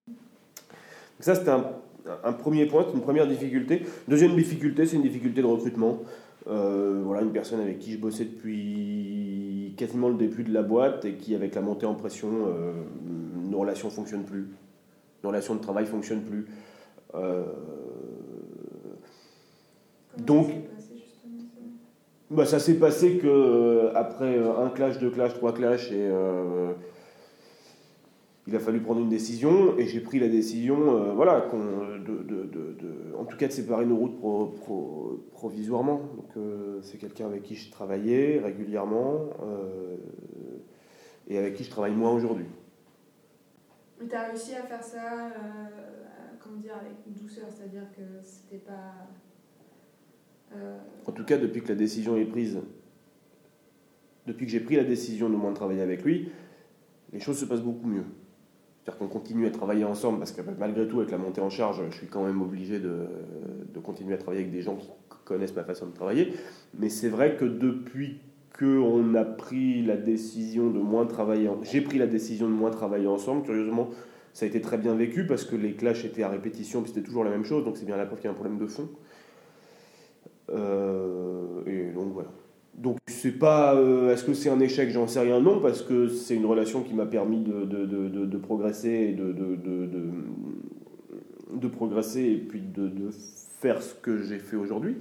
[0.06, 0.16] Donc
[1.20, 1.66] ça, c'était un,
[2.24, 3.82] un, premier point, une première difficulté.
[4.08, 6.00] Deuxième difficulté, c'est une difficulté de recrutement.
[6.48, 11.04] Euh, voilà, une personne avec qui je bossais depuis quasiment le début de la boîte
[11.04, 12.72] et qui, avec la montée en pression, euh,
[13.48, 14.48] nos relations ne fonctionnent plus.
[15.24, 16.46] Nos relations de travail ne fonctionnent plus.
[17.14, 17.42] Euh,
[20.18, 20.50] donc,
[22.30, 26.08] bah, ça s'est passé que après un clash, deux clashs, trois clashs et
[28.46, 32.44] il a fallu prendre une décision et j'ai pris la décision, euh, voilà, de, de,
[32.44, 34.20] de, en tout cas de séparer nos routes
[35.32, 36.00] provisoirement.
[36.16, 39.96] Donc euh, c'est quelqu'un avec qui je travaillais régulièrement euh,
[41.26, 42.46] et avec qui je travaille moins aujourd'hui.
[44.00, 45.32] Mais tu as réussi à faire ça,
[46.38, 49.08] comment dire, avec douceur, c'est-à-dire que c'était pas.
[51.06, 52.60] En tout cas, depuis que la décision est prise,
[54.26, 56.30] depuis que j'ai pris la décision de moins travailler avec lui,
[57.12, 58.04] les choses se passent beaucoup mieux.
[58.86, 61.82] C'est-à-dire qu'on continue à travailler ensemble parce que malgré tout, avec la montée en charge,
[61.90, 63.08] je suis quand même obligé de,
[63.74, 64.88] de continuer à travailler avec des gens qui
[65.24, 66.34] connaissent ma façon de travailler.
[66.78, 68.20] Mais c'est vrai que depuis
[68.56, 73.08] qu'on a pris la décision de moins travailler, j'ai pris la décision de moins travailler
[73.08, 73.90] ensemble, curieusement,
[74.32, 77.04] ça a été très bien vécu parce que les clashs étaient à répétition, puis c'était
[77.04, 78.66] toujours la même chose, donc c'est bien la preuve qu'il y a un problème de
[78.68, 78.88] fond.
[80.50, 82.28] Euh, et donc voilà.
[83.16, 83.74] C'est pas.
[83.74, 84.90] Euh, est-ce que c'est un échec?
[84.90, 85.40] J'en sais rien.
[85.40, 89.12] Non, parce que c'est une relation qui m'a permis de, de, de, de, progresser et
[89.12, 89.32] de,
[91.52, 93.10] de, progresser et puis de,
[93.60, 94.96] faire ce que j'ai fait aujourd'hui.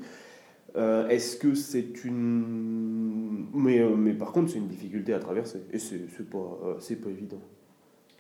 [0.78, 3.47] Euh, est-ce que c'est une.
[3.54, 5.63] Mais, euh, mais par contre, c'est une difficulté à traverser.
[5.73, 7.41] Et c'est pas, c'est pas évident.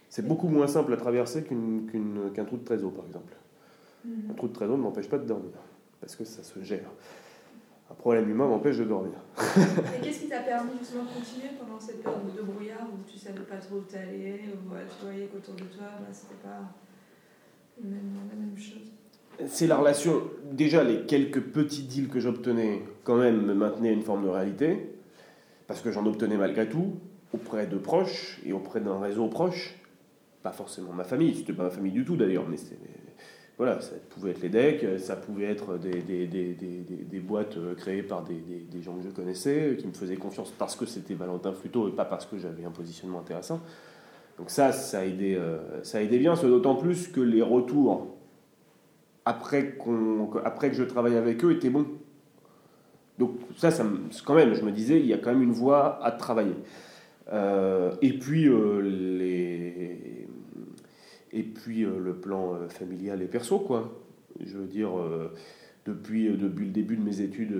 [0.09, 3.33] C'est beaucoup moins simple à traverser qu'un trou de trésor, par exemple.
[4.05, 4.31] Mm-hmm.
[4.31, 5.51] Un trou de trésor ne m'empêche pas de dormir.
[6.01, 6.91] Parce que ça se gère
[7.89, 9.13] un problème humain m'empêche de dormir.
[9.37, 13.17] Et qu'est-ce qui t'a permis justement de continuer pendant cette période de brouillard où tu
[13.17, 16.61] savais pas trop où t'allais, où tu voyais qu'autour de toi, bah, c'était pas
[17.83, 18.91] la même chose?
[19.47, 20.21] C'est la relation.
[20.51, 24.95] Déjà, les quelques petits deals que j'obtenais, quand même, me maintenaient une forme de réalité,
[25.67, 26.95] parce que j'en obtenais malgré tout,
[27.33, 29.75] auprès de proches et auprès d'un réseau proche.
[30.41, 32.77] Pas forcément ma famille, c'était pas ma famille du tout d'ailleurs, mais c'était
[33.57, 38.81] voilà, ça pouvait être les decks, ça pouvait être des, boîtes euh, créées par des,
[38.81, 41.91] gens que je connaissais, euh, qui me faisaient confiance parce que c'était Valentin Fluto et
[41.91, 43.61] pas parce que j'avais un positionnement intéressant.
[44.37, 48.17] Donc ça, ça a aidé, euh, ça bien, d'autant plus que les retours
[49.23, 49.77] après,
[50.43, 51.87] après que je travaille avec eux étaient bons.
[53.17, 53.85] Donc ça, ça
[54.25, 56.55] quand même, je me disais, il y a quand même une voie à travailler.
[58.01, 58.49] et puis
[58.83, 59.54] les
[61.35, 63.93] et puis euh, le plan euh, familial et perso, quoi.
[64.39, 65.31] Je veux dire, euh,
[65.85, 67.55] depuis, depuis le début de mes études,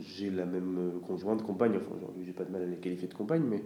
[0.00, 3.14] j'ai la même conjointe, compagne, enfin aujourd'hui j'ai pas de mal à les qualifier de
[3.14, 3.62] compagne, mais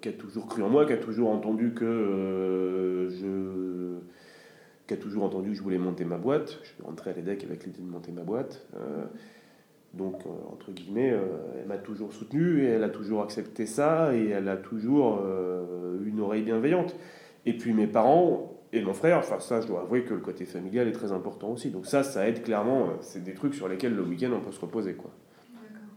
[0.00, 3.96] qui a toujours cru en moi, qui a toujours entendu que je
[4.86, 6.58] qui a toujours entendu que je voulais monter ma boîte.
[6.62, 8.66] Je suis rentré à l'EDEC avec l'idée de monter ma boîte.
[9.94, 11.26] Donc, euh, entre guillemets, euh,
[11.58, 15.98] elle m'a toujours soutenu et elle a toujours accepté ça et elle a toujours euh,
[16.04, 16.94] une oreille bienveillante.
[17.44, 20.44] Et puis mes parents et mon frère, enfin ça, je dois avouer que le côté
[20.44, 21.70] familial est très important aussi.
[21.70, 22.90] Donc ça, ça aide clairement.
[23.00, 25.10] C'est des trucs sur lesquels le week-end on peut se reposer, quoi.
[25.54, 25.88] D'accord.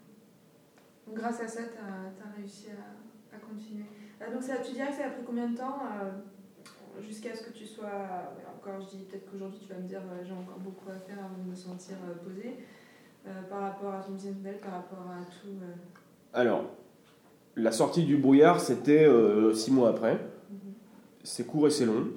[1.14, 3.86] Grâce à ça, tu as, réussi à, à continuer.
[4.34, 5.82] donc ça, tu dirais que ça a pris combien de temps
[7.00, 7.92] jusqu'à ce que tu sois.
[8.56, 11.44] Encore, je dis peut-être qu'aujourd'hui tu vas me dire j'ai encore beaucoup à faire avant
[11.44, 12.58] de me sentir posée.
[13.26, 15.74] Euh, par rapport à ton business model, par rapport à tout euh.
[16.34, 16.66] Alors,
[17.56, 20.16] la sortie du brouillard, c'était euh, six mois après.
[20.16, 20.74] Mhm.
[21.24, 22.08] C'est court et c'est long.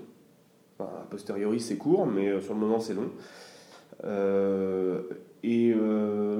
[0.77, 3.11] Enfin, a posteriori, c'est court, mais sur le moment, c'est long.
[5.45, 5.75] et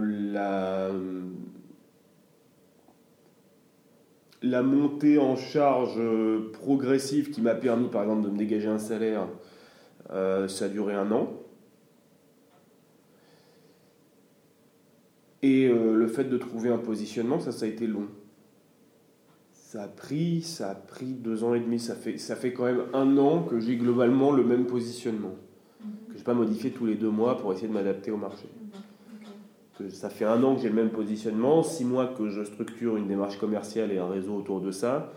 [0.03, 0.91] la,
[4.43, 6.01] la montée en charge
[6.53, 9.29] progressive qui m'a permis, par exemple, de me dégager un salaire,
[10.11, 11.31] ça a duré un an.
[15.47, 18.07] Et euh, le fait de trouver un positionnement, ça, ça a été long.
[19.53, 21.81] Ça a pris, ça a pris deux ans et demi.
[21.81, 25.35] Ça fait, ça fait quand même un an que j'ai globalement le même positionnement.
[26.07, 28.47] Que je n'ai pas modifié tous les deux mois pour essayer de m'adapter au marché.
[29.77, 32.97] Que ça fait un an que j'ai le même positionnement, six mois que je structure
[32.97, 35.13] une démarche commerciale et un réseau autour de ça,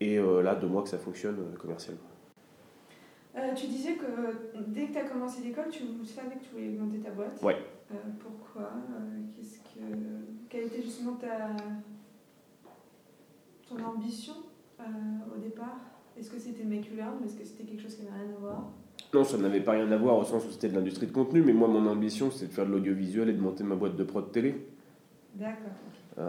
[0.00, 2.00] et euh, là, deux mois que ça fonctionne euh, commercialement.
[3.54, 6.98] tu disais que dès que tu as commencé l'école, tu savais que tu voulais monter
[6.98, 7.40] ta boîte.
[7.40, 7.56] Ouais.
[7.92, 9.58] Euh, pourquoi euh, Qu'est-ce
[10.48, 11.50] Quelle était justement ta,
[13.68, 14.34] ton ambition
[14.80, 14.84] euh,
[15.34, 15.80] au départ?
[16.18, 18.70] Est-ce que c'était Macularm ou est-ce que c'était quelque chose qui n'avait rien à voir?
[19.12, 21.42] Non, ça n'avait pas rien à voir au sens où c'était de l'industrie de contenu,
[21.42, 24.04] mais moi, mon ambition, c'était de faire de l'audiovisuel et de monter ma boîte de
[24.04, 24.54] prod télé.
[25.34, 26.22] D'accord.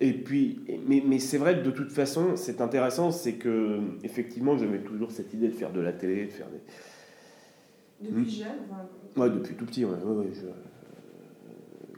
[0.00, 4.56] et puis, mais, mais c'est vrai que de toute façon, c'est intéressant, c'est que effectivement,
[4.56, 6.60] j'avais toujours cette idée de faire de la télé, de faire des.
[8.00, 8.28] Depuis hmm.
[8.28, 8.58] jeune,
[9.16, 9.92] Ouais, depuis tout petit, ouais.
[9.92, 10.26] ouais,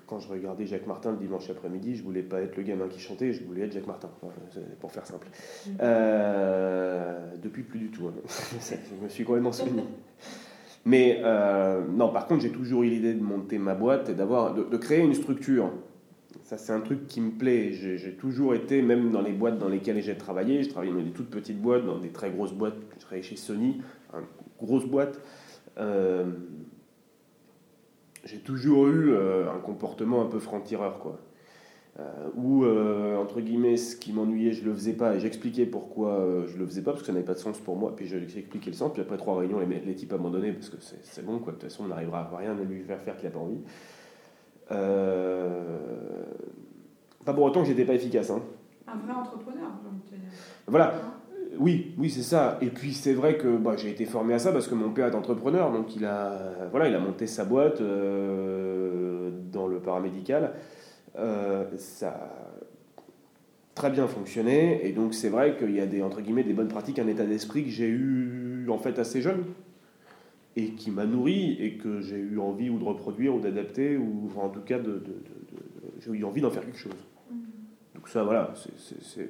[0.07, 3.01] quand je regardais Jacques Martin le dimanche après-midi, je voulais pas être le gamin qui
[3.01, 4.09] chantait, je voulais être Jacques Martin,
[4.81, 5.27] pour faire simple.
[5.67, 5.71] Mm.
[5.81, 8.15] Euh, depuis plus du tout, hein.
[8.61, 9.83] je me suis complètement souvenu.
[10.85, 14.55] Mais euh, non, par contre, j'ai toujours eu l'idée de monter ma boîte et d'avoir,
[14.55, 15.73] de, créer une structure.
[16.45, 17.73] Ça, c'est un truc qui me plaît.
[17.73, 21.11] J'ai toujours été, même dans les boîtes dans lesquelles j'ai travaillé, j'ai travaillé dans des
[21.11, 22.77] toutes petites boîtes, dans des très grosses boîtes.
[22.95, 23.81] Je travaillais chez Sony,
[24.15, 24.21] une
[24.65, 25.21] grosse boîte.
[25.79, 26.27] Euh,
[28.27, 31.19] j'ai toujours eu euh, un comportement un peu franc-tireur, quoi.
[31.99, 36.45] Euh, où, euh, entre guillemets, ce qui m'ennuyait, je le faisais pas, et j'expliquais pourquoi
[36.47, 38.71] je le faisais pas, parce que ça n'avait pas de sens pour moi, puis j'expliquais
[38.71, 41.53] le sens, puis après trois réunions, les, les types abandonnaient, parce que c'est bon, quoi,
[41.53, 43.63] de toute façon, on n'arrivera à rien à lui faire faire qu'il n'a pas envie.
[47.25, 48.43] Pas pour autant que j'étais pas efficace, hein.
[48.87, 50.31] Un vrai entrepreneur, j'ai envie de te dire.
[50.67, 50.95] Voilà.
[51.59, 52.59] Oui, oui, c'est ça.
[52.61, 55.07] Et puis c'est vrai que bah, j'ai été formé à ça parce que mon père
[55.07, 60.53] est entrepreneur, donc il a, voilà, il a monté sa boîte euh, dans le paramédical.
[61.19, 62.57] Euh, ça a
[63.75, 66.69] très bien fonctionné, et donc c'est vrai qu'il y a des entre guillemets des bonnes
[66.69, 69.45] pratiques, un état d'esprit que j'ai eu en fait assez jeune
[70.57, 74.31] et qui m'a nourri et que j'ai eu envie ou de reproduire ou d'adapter ou
[74.37, 75.03] en tout cas de,
[76.01, 76.97] j'ai eu envie d'en faire quelque chose.
[78.07, 78.55] Donc ça, voilà,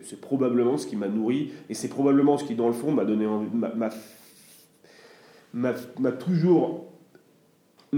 [0.02, 3.06] c'est probablement ce qui m'a nourri et c'est probablement ce qui, dans le fond, m'a
[3.06, 3.48] donné envie,
[5.54, 6.84] m'a toujours,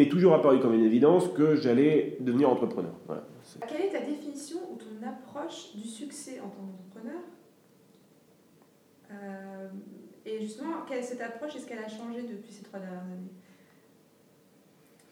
[0.09, 2.93] toujours apparu comme une évidence que j'allais devenir entrepreneur.
[3.07, 3.24] Voilà.
[3.66, 7.22] Quelle est ta définition ou ton approche du succès en tant qu'entrepreneur?
[9.11, 9.68] Euh,
[10.26, 13.33] Et justement, quelle est cette approche Est-ce qu'elle a changé depuis ces trois dernières années?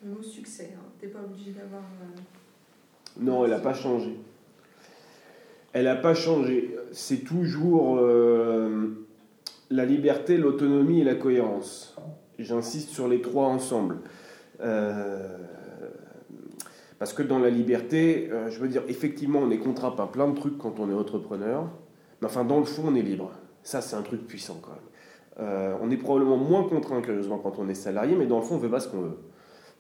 [0.05, 0.85] Le mot succès, hein.
[1.01, 1.83] tu n'es pas obligé d'avoir...
[1.83, 2.21] Euh,
[3.19, 4.17] non, elle n'a pas changé.
[5.77, 6.75] Elle n'a pas changé.
[6.91, 9.07] C'est toujours euh,
[9.69, 11.95] la liberté, l'autonomie et la cohérence.
[12.39, 13.99] J'insiste sur les trois ensemble.
[14.63, 15.37] Euh,
[16.99, 20.29] parce que dans la liberté, euh, je veux dire, effectivement, on est contraint par plein
[20.29, 21.69] de trucs quand on est entrepreneur.
[22.23, 23.33] Mais enfin, dans le fond, on est libre.
[23.63, 25.77] Ça, c'est un truc puissant quand même.
[25.83, 28.59] on est probablement moins contraint, curieusement, quand on est salarié, mais dans le fond, on
[28.59, 29.19] ne fait pas ce qu'on veut.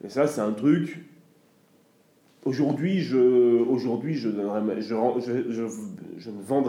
[0.04, 1.06] Et ça, c'est un truc
[2.46, 4.28] Aujourd'hui, je, aujourd'hui je,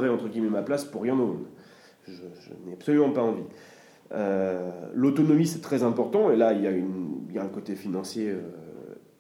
[0.10, 1.46] entre guillemets ma place pour rien au monde.
[2.08, 2.14] Je,
[2.66, 3.44] n'ai absolument pas envie.
[4.12, 7.50] Euh, l'autonomie, c'est très important, et là, il y a, une, il y a un
[7.50, 8.42] côté financier euh,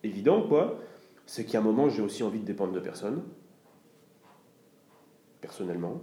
[0.01, 0.79] évident, quoi.
[1.27, 3.21] C'est qu'à un moment, j'ai aussi envie de dépendre de personne,
[5.41, 6.01] personnellement.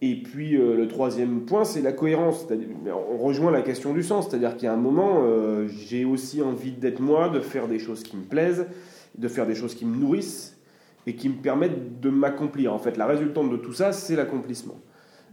[0.00, 2.46] Et puis euh, le troisième point, c'est la cohérence.
[2.86, 6.40] On rejoint la question du sens, c'est-à-dire qu'il y a un moment, euh, j'ai aussi
[6.40, 8.66] envie d'être moi, de faire des choses qui me plaisent,
[9.16, 10.56] de faire des choses qui me nourrissent
[11.06, 12.72] et qui me permettent de m'accomplir.
[12.72, 14.76] En fait, la résultante de tout ça, c'est l'accomplissement.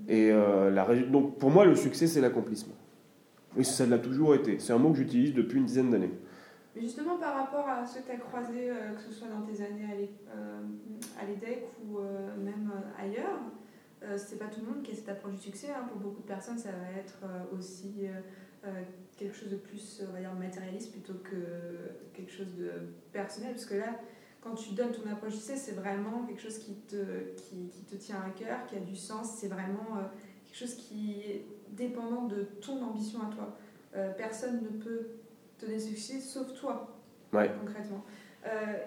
[0.08, 0.72] Et euh,
[1.12, 2.76] donc pour moi, le succès, c'est l'accomplissement.
[3.58, 4.58] Et ça l'a toujours été.
[4.58, 6.12] C'est un mot que j'utilise depuis une dizaine d'années.
[6.76, 10.10] Justement, par rapport à ce que tu as croisé, que ce soit dans tes années
[11.22, 12.00] à l'EDEC ou
[12.44, 13.40] même ailleurs,
[14.06, 15.70] euh, c'est pas tout le monde qui a cette approche du succès.
[15.70, 15.86] Hein.
[15.88, 18.08] Pour beaucoup de personnes, ça va être euh, aussi
[18.66, 18.82] euh,
[19.18, 22.72] quelque chose de plus on va dire, matérialiste plutôt que quelque chose de
[23.12, 23.52] personnel.
[23.54, 24.00] Parce que là,
[24.42, 27.84] quand tu donnes ton approche du succès, c'est vraiment quelque chose qui te, qui, qui,
[27.84, 29.38] te tient à cœur, qui a du sens.
[29.38, 29.98] C'est vraiment
[30.46, 33.58] quelque chose qui est dépendant de ton ambition à toi.
[34.18, 35.08] personne ne peut
[35.58, 37.00] te donner succès sauf toi,
[37.32, 38.06] concrètement.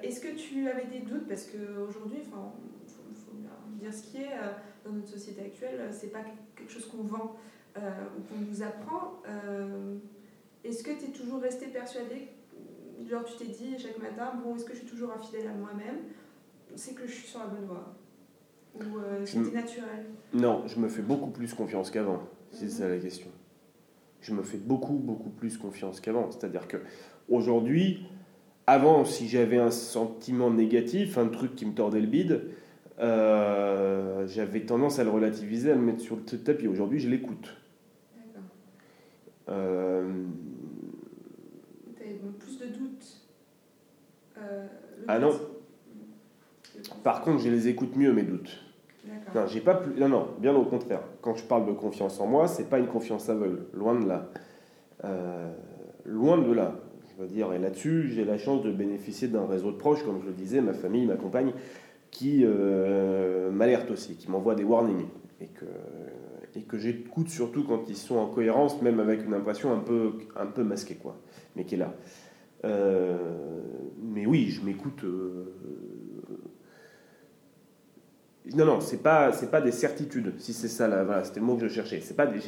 [0.03, 1.27] Est-ce que tu avais des doutes?
[1.27, 2.53] Parce qu'aujourd'hui, il faut,
[3.15, 3.37] faut,
[3.81, 4.35] dire ce qui est
[4.89, 6.21] dans notre société actuelle, c'est pas
[6.57, 7.37] quelque chose qu'on vend
[7.77, 7.81] euh,
[8.17, 9.23] ou qu'on nous apprend.
[9.29, 9.97] Euh,
[10.65, 12.29] est-ce que tu es toujours resté persuadé
[13.09, 15.99] Genre, tu t'es dit chaque matin, bon, est-ce que je suis toujours infidèle à moi-même?
[16.75, 17.95] C'est que je suis sur la bonne voie
[18.75, 22.89] Ou euh, c'était naturel Non, je me fais beaucoup plus confiance qu'avant, si c'est ça
[22.89, 23.29] la question.
[24.21, 26.31] Je me fais beaucoup, beaucoup plus confiance qu'avant.
[26.33, 26.79] C'est-à-dire que
[27.29, 28.05] aujourd'hui,
[28.67, 32.51] avant, si j'avais un sentiment négatif, un truc qui me tordait le bide,
[33.01, 36.67] euh, j'avais tendance à le relativiser, à le mettre sur le tapis.
[36.67, 37.55] Aujourd'hui, je l'écoute.
[38.17, 38.49] D'accord.
[39.49, 40.25] Euh...
[42.39, 43.07] plus de doutes.
[44.39, 44.67] Euh,
[45.07, 45.33] ah non.
[47.03, 48.65] Par contre, je les écoute mieux, mes doutes.
[49.35, 49.99] Non, j'ai pas plus...
[50.01, 51.03] non, non, bien au contraire.
[51.23, 54.31] Quand je parle de confiance en moi, c'est pas une confiance aveugle, loin de là.
[55.05, 55.53] Euh,
[56.05, 56.75] loin de là,
[57.11, 57.53] je veux dire.
[57.53, 60.61] Et là-dessus, j'ai la chance de bénéficier d'un réseau de proches, comme je le disais,
[60.61, 61.53] ma famille, ma compagne,
[62.11, 65.07] qui euh, m'alerte aussi, qui m'envoie des warnings
[65.41, 65.67] et que,
[66.55, 70.13] et que j'écoute surtout quand ils sont en cohérence, même avec une impression un peu,
[70.37, 71.17] un peu masquée, quoi,
[71.57, 71.95] mais qui est là.
[72.65, 73.17] Euh,
[74.03, 75.05] mais oui, je m'écoute.
[75.05, 75.55] Euh,
[78.55, 81.47] non, non, c'est pas, c'est pas des certitudes, si c'est ça, là, voilà, c'était le
[81.47, 82.01] mot que je cherchais.
[82.01, 82.41] C'est pas des,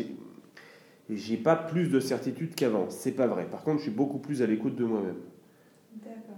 [1.11, 3.47] j'ai pas plus de certitudes qu'avant, c'est pas vrai.
[3.47, 5.17] Par contre, je suis beaucoup plus à l'écoute de moi-même.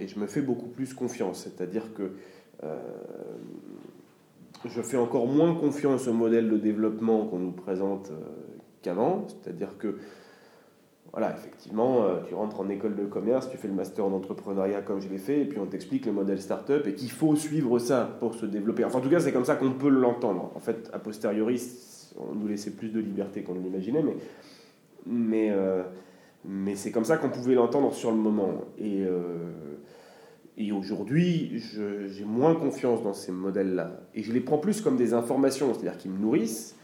[0.01, 2.12] Et je me fais beaucoup plus confiance, c'est-à-dire que
[4.65, 8.21] je fais encore moins confiance au modèle de développement qu'on nous présente euh,
[8.83, 9.97] qu'avant, c'est-à-dire que
[11.11, 14.81] voilà, effectivement, euh, tu rentres en école de commerce, tu fais le master en entrepreneuriat
[14.81, 17.79] comme je l'ai fait, et puis on t'explique le modèle startup et qu'il faut suivre
[17.79, 18.85] ça pour se développer.
[18.85, 20.51] Enfin, en tout cas, c'est comme ça qu'on peut l'entendre.
[20.55, 21.61] En fait, a posteriori,
[22.17, 24.03] on nous laissait plus de liberté qu'on ne l'imaginait,
[25.07, 25.53] mais,
[26.47, 28.63] mais, c'est comme ça qu'on pouvait l'entendre sur le moment.
[28.79, 29.05] Et
[30.83, 31.62] aujourd'hui,
[32.09, 34.01] j'ai moins confiance dans ces modèles-là.
[34.14, 36.76] Et je les prends plus comme des informations, c'est-à-dire qu'ils me nourrissent.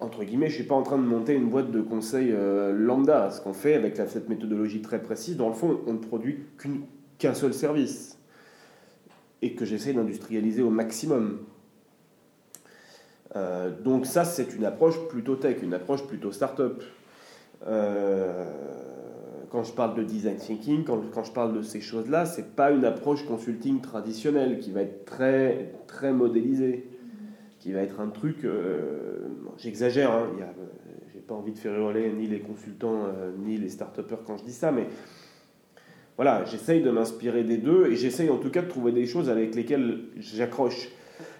[0.00, 2.72] Entre guillemets, je ne suis pas en train de monter une boîte de conseils euh,
[2.72, 3.30] lambda.
[3.30, 6.40] Ce qu'on fait avec cette méthodologie très précise, dans le fond, on ne produit
[7.18, 8.18] qu'un seul service.
[9.42, 11.38] Et que j'essaie d'industrialiser au maximum.
[13.36, 16.82] Euh, donc ça, c'est une approche plutôt tech, une approche plutôt start-up.
[17.66, 18.44] Euh,
[19.56, 22.84] quand je parle de design thinking, quand, je parle de ces choses-là, c'est pas une
[22.84, 26.84] approche consulting traditionnelle qui va être très, très modélisée,
[27.58, 30.28] qui va être un truc, euh, j'exagère, hein,
[31.10, 33.06] j'ai pas envie de faire hurler ni les consultants
[33.38, 34.88] ni les start-upers quand je dis ça, mais
[36.16, 39.30] voilà, j'essaye de m'inspirer des deux et j'essaye en tout cas de trouver des choses
[39.30, 40.90] avec lesquelles j'accroche.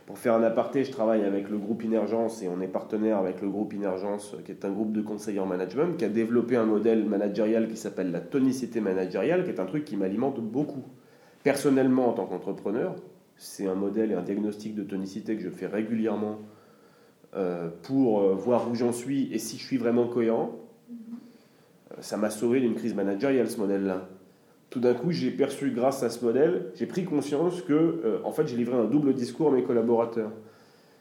[0.06, 3.42] Pour faire un aparté, je travaille avec le groupe Inergence et on est partenaire avec
[3.42, 6.64] le groupe Inergence, qui est un groupe de conseillers en management, qui a développé un
[6.64, 10.84] modèle managérial qui s'appelle la tonicité managériale, qui est un truc qui m'alimente beaucoup.
[11.42, 12.94] Personnellement, en tant qu'entrepreneur,
[13.36, 16.38] c'est un modèle et un diagnostic de tonicité que je fais régulièrement
[17.34, 20.52] euh, pour euh, voir où j'en suis et si je suis vraiment cohérent.
[21.90, 24.08] Euh, ça m'a sauvé d'une crise managériale, ce modèle-là
[24.70, 28.32] tout d'un coup, j'ai perçu, grâce à ce modèle, j'ai pris conscience que, euh, en
[28.32, 30.30] fait, j'ai livré un double discours à mes collaborateurs.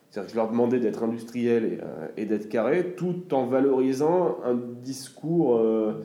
[0.10, 4.54] C'est-à-dire que je leur demandais d'être industriels euh, et, d'être carrés, tout en valorisant un
[4.54, 6.04] discours euh,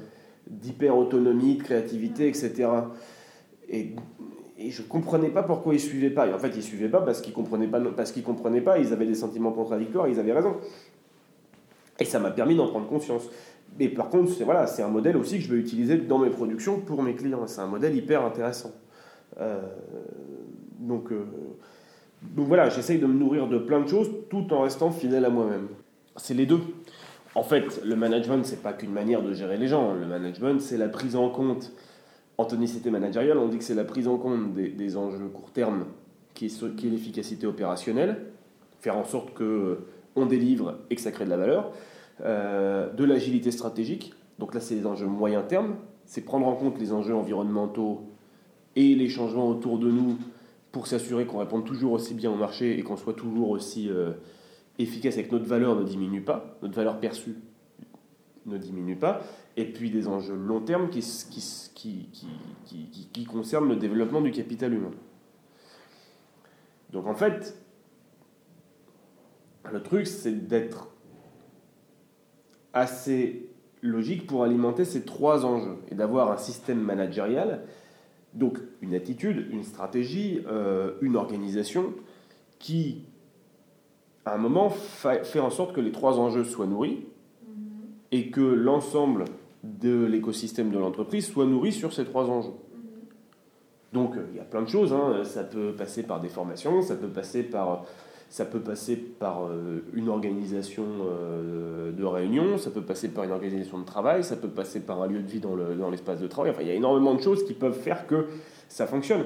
[0.49, 2.69] d'hyper-autonomie, de créativité, etc.
[3.69, 3.95] Et,
[4.59, 6.27] je ne comprenais pas pourquoi ils ne suivaient pas.
[6.27, 8.61] Et en fait, ils ne suivaient pas parce qu'ils ne comprenaient, pas, parce qu'ils comprenaient
[8.61, 10.57] pas, ils avaient des sentiments contradictoires, ils avaient raison.
[11.99, 13.31] Et ça m'a permis d'en prendre conscience.
[13.79, 16.81] Mais par contre, c'est voilà, un modèle aussi que je vais utiliser dans mes productions
[16.81, 17.47] pour mes clients.
[17.47, 18.73] C'est un modèle hyper intéressant.
[19.41, 19.61] Euh,
[20.79, 21.25] donc, euh,
[22.23, 25.31] donc voilà, j'essaye de me nourrir de plein de choses tout en restant fidèle à
[25.31, 25.69] moi-même.
[26.17, 26.61] C'est les deux.
[27.35, 29.95] En fait, le management, c'est pas qu'une manière de gérer les gens.
[29.95, 31.73] Le management, c'est la prise en compte.
[32.39, 35.85] En tonicité managériale, on dit que c'est la prise en compte des, enjeux court terme
[36.35, 38.17] qui est, qui est l'efficacité opérationnelle,
[38.81, 39.79] faire en sorte que
[40.17, 41.73] on délivre et que ça crée de la valeur.
[42.25, 44.13] Euh, de l'agilité stratégique.
[44.39, 45.77] Donc là, c'est les enjeux moyen terme.
[46.05, 48.03] C'est prendre en compte les enjeux environnementaux
[48.77, 50.19] et les changements autour de nous
[50.71, 54.13] pour s'assurer qu'on réponde toujours aussi bien au marché et qu'on soit toujours aussi euh,
[54.79, 57.37] efficace et que notre valeur ne diminue pas, notre valeur perçue
[58.47, 59.21] ne diminue pas.
[59.57, 61.01] Et puis des enjeux long terme qui,
[61.75, 64.93] qui, qui, qui concernent le développement du capital humain.
[66.93, 67.57] Donc en fait,
[69.71, 70.89] le truc, c'est d'être
[72.73, 73.51] assez
[73.83, 77.63] logique pour alimenter ces trois enjeux et d'avoir un système managérial,
[78.35, 81.95] donc une attitude, une stratégie, euh, une organisation
[82.59, 83.05] qui,
[84.25, 87.07] à un moment, fait en sorte que les trois enjeux soient nourris
[87.45, 87.57] mm-hmm.
[88.13, 89.25] et que l'ensemble
[89.65, 92.51] de l'écosystème de l'entreprise soit nourri sur ces trois enjeux.
[92.51, 93.95] Mm-hmm.
[93.95, 95.25] Donc il y a plein de choses, hein.
[95.25, 97.85] ça peut passer par des formations, ça peut passer par
[98.31, 103.33] ça peut passer par euh, une organisation euh, de réunion, ça peut passer par une
[103.33, 106.53] organisation de travail, ça peut passer par un lieu de vie dans l'espace de travail.
[106.53, 108.27] Enfin, il y a énormément de choses qui peuvent faire que
[108.69, 109.25] ça fonctionne.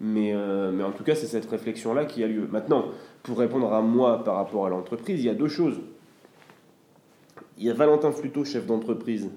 [0.00, 2.46] Mais, euh, mais en tout cas, c'est cette réflexion-là qui a lieu.
[2.50, 2.86] Maintenant,
[3.24, 5.80] pour répondre à moi par rapport à l'entreprise, il y a deux choses.
[7.58, 9.28] Il y a Valentin Fluto, chef d'entreprise,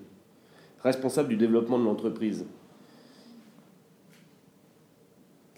[0.83, 2.45] responsable du développement de l'entreprise.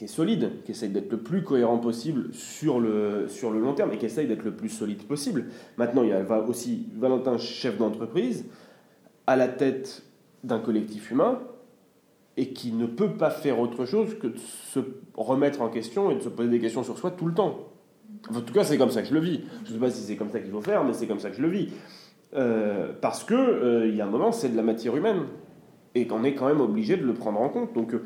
[0.02, 3.76] Qui est solide, qui essaye d'être le plus cohérent possible sur le, sur le long
[3.76, 5.46] terme et qui essaye d'être le plus solide possible.
[5.78, 8.48] Maintenant, il y a aussi Valentin, chef d'entreprise,
[9.28, 10.02] à la tête
[10.44, 11.40] d'un collectif humain
[12.36, 14.80] et qui ne peut pas faire autre chose que de se
[15.14, 17.60] remettre en question et de se poser des questions sur soi tout le temps.
[18.34, 19.42] En tout cas, c'est comme ça que je le vis.
[19.66, 21.30] Je ne sais pas si c'est comme ça qu'il faut faire, mais c'est comme ça
[21.30, 21.70] que je le vis.
[22.34, 25.26] Euh, parce que euh, il y a un moment, c'est de la matière humaine
[25.94, 27.74] et qu'on est quand même obligé de le prendre en compte.
[27.74, 28.04] Donc, euh,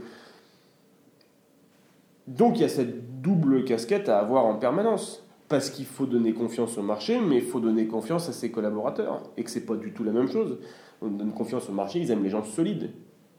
[2.27, 5.21] donc il y a cette double casquette à avoir en permanence.
[5.47, 9.21] Parce qu'il faut donner confiance au marché, mais il faut donner confiance à ses collaborateurs.
[9.37, 10.57] Et que c'est pas du tout la même chose.
[11.01, 12.89] On donne confiance au marché, ils aiment les gens solides.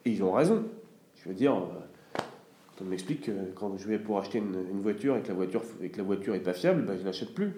[0.05, 0.63] Et ils ont raison.
[1.17, 2.21] Je veux dire, euh,
[2.79, 5.63] quand on m'explique que quand je vais pour acheter une, voiture et que la voiture
[5.83, 7.55] et que la voiture est pas fiable, ben, je l'achète plus.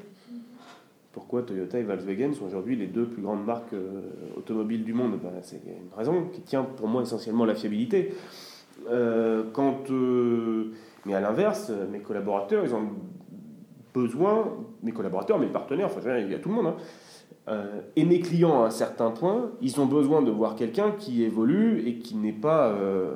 [1.12, 4.00] Pourquoi Toyota et Volkswagen sont aujourd'hui les deux plus grandes marques euh,
[4.36, 5.18] automobiles du monde?
[5.22, 8.14] Ben, C'est une raison qui tient pour moi essentiellement la fiabilité.
[8.88, 9.90] Euh, quand
[11.08, 12.86] mais à l'inverse, mes collaborateurs, ils ont
[13.94, 16.76] besoin, mes collaborateurs, mes partenaires, enfin, il y a tout le monde, hein,
[17.48, 21.22] euh, et mes clients à un certain point, ils ont besoin de voir quelqu'un qui
[21.22, 23.14] évolue et qui n'est pas, euh,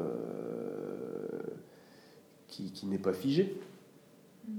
[2.49, 3.61] qui, qui n'est pas figé.
[4.49, 4.53] Mm.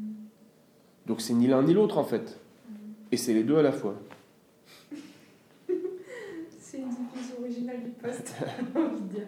[1.08, 2.40] Donc c'est ni l'un ni l'autre en fait.
[2.70, 2.74] Mm.
[3.14, 3.96] Et c'est les deux à la fois.
[6.60, 8.36] c'est une définition originale du poste,
[8.76, 9.28] j'ai envie de dire.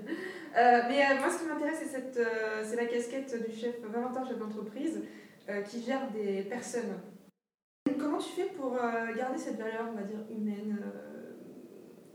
[0.56, 4.26] Euh, mais euh, moi, ce qui m'intéresse, c'est, euh, c'est la casquette du chef Valentin,
[4.26, 5.02] chef d'entreprise,
[5.70, 6.98] qui gère des personnes.
[8.00, 8.80] Comment tu fais pour
[9.16, 10.82] garder cette valeur, on va dire, humaine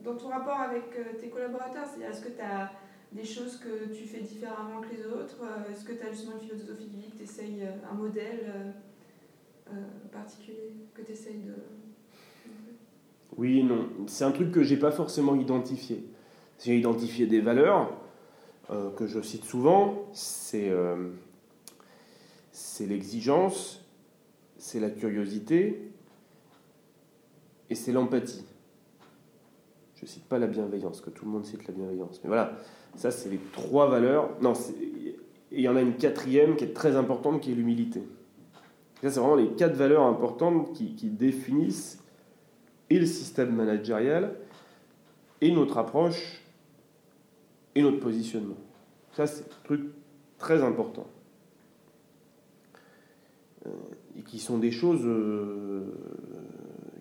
[0.03, 1.85] dans ton rapport avec tes collaborateurs?
[1.87, 2.73] C'est-à-dire, est-ce que tu as
[3.13, 5.45] des choses que tu fais différemment que les autres?
[5.71, 8.75] Est-ce que tu as justement une philosophie de vie, que tu un modèle
[10.13, 11.55] particulier que tu essayes de.
[13.37, 13.91] Oui, non.
[14.09, 16.05] C'est un truc que j'ai pas forcément identifié.
[16.59, 18.00] J'ai identifié des valeurs
[18.97, 20.07] que je cite souvent.
[20.13, 20.73] C'est
[22.53, 23.85] c'est l'exigence,
[24.59, 25.91] c'est la curiosité
[27.69, 28.45] et c'est l'empathie.
[29.95, 32.21] Je ne cite pas la bienveillance, que tout le monde cite la bienveillance.
[32.23, 32.57] Mais voilà,
[32.97, 34.31] ça c'est les trois valeurs.
[34.41, 34.55] Non,
[35.53, 38.03] il y en a une quatrième qui est très importante, qui est l'humilité.
[39.03, 42.03] Ça, c'est vraiment les quatre valeurs importantes qui, qui, définissent
[42.91, 44.37] et le système managérial,
[45.41, 46.40] et notre approche,
[47.83, 48.59] notre positionnement.
[49.13, 49.83] Ça, c'est un truc
[50.39, 51.07] très important.
[53.67, 53.71] Euh,
[54.19, 55.83] et qui sont des choses euh,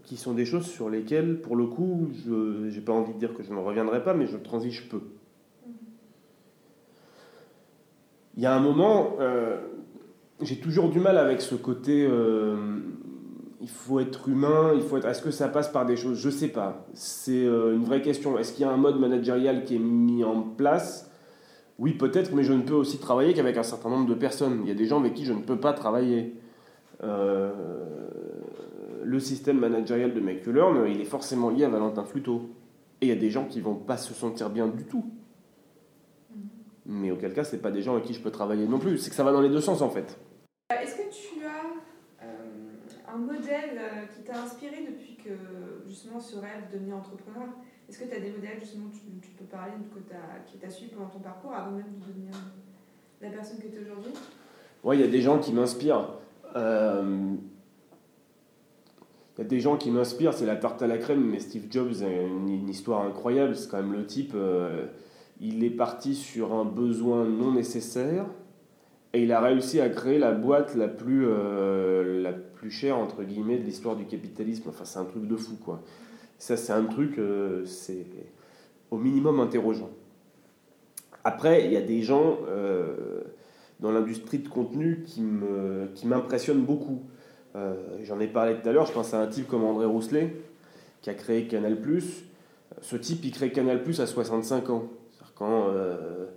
[0.03, 3.33] qui sont des choses sur lesquelles, pour le coup, je n'ai pas envie de dire
[3.33, 5.01] que je ne reviendrai pas, mais je transige peu.
[8.35, 9.59] Il y a un moment, euh,
[10.41, 12.09] j'ai toujours du mal avec ce côté,
[13.61, 15.07] il faut être humain, il faut être.
[15.07, 16.17] Est-ce que ça passe par des choses?
[16.19, 16.85] Je sais pas.
[16.93, 18.37] C'est une vraie question.
[18.37, 21.09] Est-ce qu'il y a un mode managérial qui est mis en place?
[21.79, 24.59] Oui, peut-être, mais je ne peux aussi travailler qu'avec un certain nombre de personnes.
[24.63, 26.35] Il y a des gens avec qui je ne peux pas travailler.
[27.01, 27.51] Euh,
[29.03, 32.49] le système managérial de Make il est forcément lié à Valentin Fluto.
[32.99, 35.05] Et il y a des gens qui vont pas se sentir bien du tout.
[36.33, 36.37] Mm-hmm.
[36.87, 38.97] Mais auquel cas, c'est pas des gens avec qui je peux travailler non plus.
[38.97, 40.19] C'est que ça va dans les deux sens en fait.
[40.73, 41.38] Euh, est-ce que tu euh,
[43.13, 43.79] un modèle
[44.15, 45.31] qui t'a inspiré depuis que
[45.87, 47.47] justement ce rêve de devenir entrepreneur?
[47.87, 50.91] Est-ce que tu as des modèles justement tu, tu peux parler que qui t'a suivi
[50.91, 52.33] pendant ton parcours avant même de devenir
[53.21, 54.13] la personne que tu es aujourd'hui?
[54.83, 56.09] Oui, il y a des gens qui m'inspirent.
[56.55, 57.35] Euh,
[59.37, 61.67] il y a des gens qui m'inspirent, c'est la tarte à la crème, mais Steve
[61.69, 63.55] Jobs a une, histoire incroyable.
[63.55, 64.85] C'est quand même le type, euh,
[65.39, 68.25] il est parti sur un besoin non nécessaire
[69.13, 72.21] et il a réussi à créer la boîte la plus, euh,
[72.59, 74.69] plus chère, entre guillemets, de l'histoire du capitalisme.
[74.69, 75.81] Enfin, c'est un truc de fou, quoi.
[76.37, 77.19] Ça, c'est un truc,
[77.65, 78.05] c'est
[78.91, 79.89] au minimum interrogeant.
[81.23, 82.37] Après, il y a des gens
[83.79, 85.21] dans l'industrie de contenu qui
[86.05, 87.03] m'impressionne qui beaucoup.
[87.55, 90.35] Euh, j'en ai parlé tout à l'heure, je pense à un type comme André Rousselet,
[91.01, 91.77] qui a créé Canal+.
[92.81, 94.83] Ce type, il crée Canal+, à 65 ans.
[95.35, 96.27] Quand euh,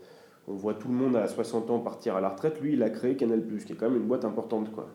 [0.47, 2.91] on voit tout le monde à 60 ans partir à la retraite, lui, il a
[2.91, 4.73] créé Canal+, qui est quand même une boîte importante.
[4.73, 4.89] Quoi.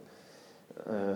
[0.87, 1.15] Euh,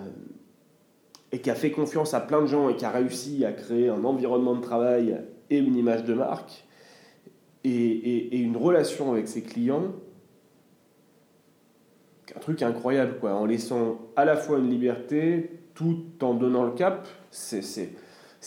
[1.32, 3.88] et qui a fait confiance à plein de gens et qui a réussi à créer
[3.88, 6.66] un environnement de travail et une image de marque
[7.64, 9.94] et une relation avec ses clients
[12.36, 16.72] un truc incroyable, quoi, en laissant à la fois une liberté tout en donnant le
[16.72, 17.08] cap.
[17.30, 17.96] C'est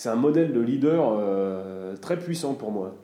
[0.07, 2.97] un modèle de leader euh, très puissant pour moi.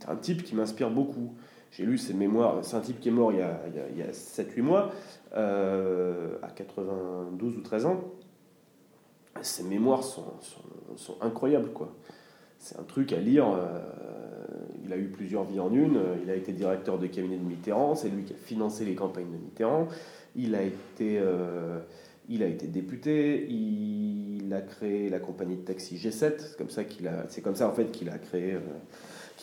[0.00, 1.34] C'est un type qui m'inspire beaucoup.
[1.76, 3.60] J'ai lu ses mémoires, c'est un type qui est mort il y a,
[3.90, 4.92] il y a, 7-8 mois,
[5.34, 8.04] euh, à 92 ou 13 ans.
[9.42, 11.92] Ses mémoires sont incroyables, quoi.
[12.64, 13.46] C'est un truc à lire.
[13.50, 13.80] Euh,
[14.84, 16.00] il a eu plusieurs vies en une.
[16.22, 17.94] Il a été directeur de cabinet de Mitterrand.
[17.94, 19.88] C'est lui qui a financé les campagnes de Mitterrand.
[20.36, 21.80] Il a été, euh,
[22.28, 23.46] il a été député.
[23.50, 26.34] Il a créé la compagnie de taxi G7.
[26.38, 28.56] C'est comme ça qu'il a, c'est comme ça en fait qu'il a créé,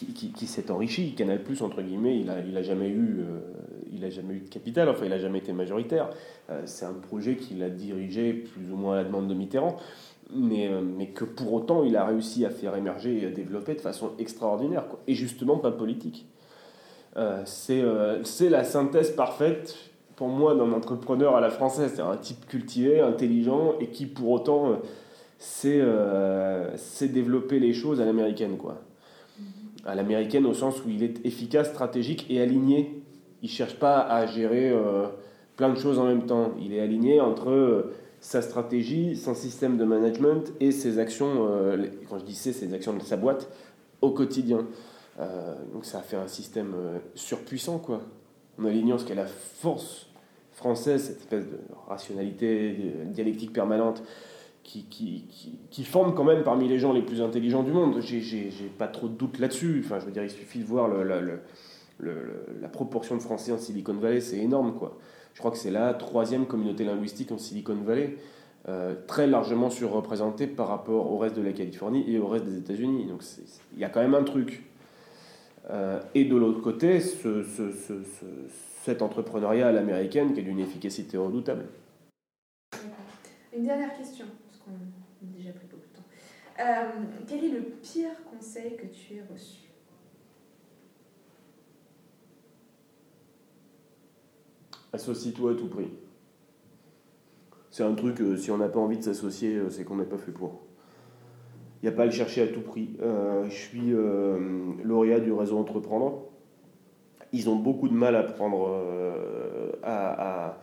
[0.03, 1.13] euh, qui, s'est enrichi.
[1.13, 4.89] Canal entre guillemets, il a, il a jamais eu, euh, jamais eu de capital.
[4.89, 6.09] Enfin, il a jamais été majoritaire.
[6.65, 9.77] c'est un projet qu'il a dirigé plus ou moins à la demande de Mitterrand.
[10.33, 13.81] Mais, mais, que pour autant il a réussi à faire émerger et à développer de
[13.81, 16.25] façon extraordinaire, et justement pas politique.
[17.43, 17.83] c'est
[18.49, 19.91] la synthèse parfaite
[20.21, 21.93] pour moi d'un entrepreneur à la française.
[21.95, 24.75] C'est un type cultivé, intelligent et qui pour autant euh,
[25.39, 28.55] sait, euh, développer les choses à l'américaine.
[28.57, 28.77] quoi.
[29.85, 33.01] À l'américaine au sens où il est efficace, stratégique et aligné.
[33.41, 35.07] Il ne cherche pas à gérer euh,
[35.55, 36.51] plein de choses en même temps.
[36.61, 41.49] Il est aligné entre sa stratégie, son système de management et ses actions,
[42.07, 43.49] quand je dis c'est, ses actions de sa boîte
[44.01, 44.67] au quotidien.
[45.73, 46.75] donc ça a fait un système
[47.15, 48.01] surpuissant, quoi.
[48.59, 50.05] En alignant ce qu'est la force
[50.51, 51.57] française, cette espèce de
[51.87, 52.75] rationalité
[53.05, 54.03] dialectique permanente
[54.63, 55.25] qui, qui,
[55.69, 57.99] qui, forme quand même parmi les gens les plus intelligents du monde.
[58.01, 59.81] J'ai pas trop de doute là-dessus.
[59.83, 60.89] Enfin, je veux dire, il suffit de voir
[61.99, 64.97] la proportion de Français en Silicon Valley, c'est énorme, quoi.
[65.33, 68.17] Je crois que c'est la troisième communauté linguistique en Silicon Valley,
[68.69, 72.57] euh, très largement surreprésentée par rapport au reste de la Californie et au reste des
[72.57, 73.05] États-Unis.
[73.07, 73.23] Donc
[73.73, 74.63] il y a quand même un truc.
[75.69, 77.93] Euh, et de l'autre côté, ce, ce, ce,
[78.83, 81.65] cette entrepreneuriat à qui est d'une efficacité redoutable.
[83.55, 86.03] Une dernière question, parce qu'on a déjà pris beaucoup de temps.
[86.59, 86.63] Euh,
[87.27, 89.69] quel est le pire conseil que tu aies reçu?
[94.93, 95.91] Associe-toi à tout prix.
[97.69, 100.03] C'est un truc, euh, si on n'a pas envie de s'associer, euh, c'est qu'on n'est
[100.03, 100.61] pas fait pour.
[101.81, 102.95] Il n'y a pas à le chercher à tout prix.
[102.99, 103.91] Je suis
[104.83, 106.25] lauréat du réseau Entreprendre.
[107.33, 108.69] Ils ont beaucoup de mal à prendre,
[109.81, 110.59] à,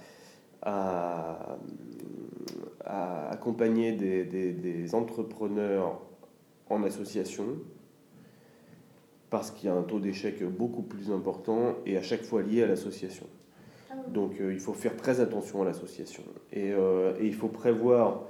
[0.62, 1.58] à,
[2.88, 6.00] accompagner des, des, entrepreneurs
[6.70, 7.44] en association
[9.30, 12.62] parce qu'il y a un taux d'échec beaucoup plus important et à chaque fois lié
[12.62, 13.26] à l'association.
[13.90, 16.22] Ah Donc il faut faire très attention à l'association.
[16.56, 18.22] Euh, et, il faut prévoir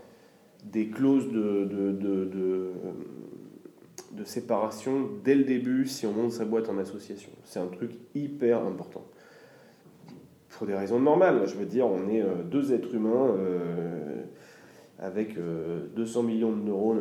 [0.65, 1.93] des clauses de, de,
[4.13, 7.31] de, séparation dès le début si on monte sa boîte en association.
[7.45, 9.05] C'est un truc hyper important.
[10.51, 14.25] Pour des raisons normales, je veux dire, on est euh, deux êtres humains euh,
[14.99, 15.37] avec
[15.95, 17.01] 200 millions de neurones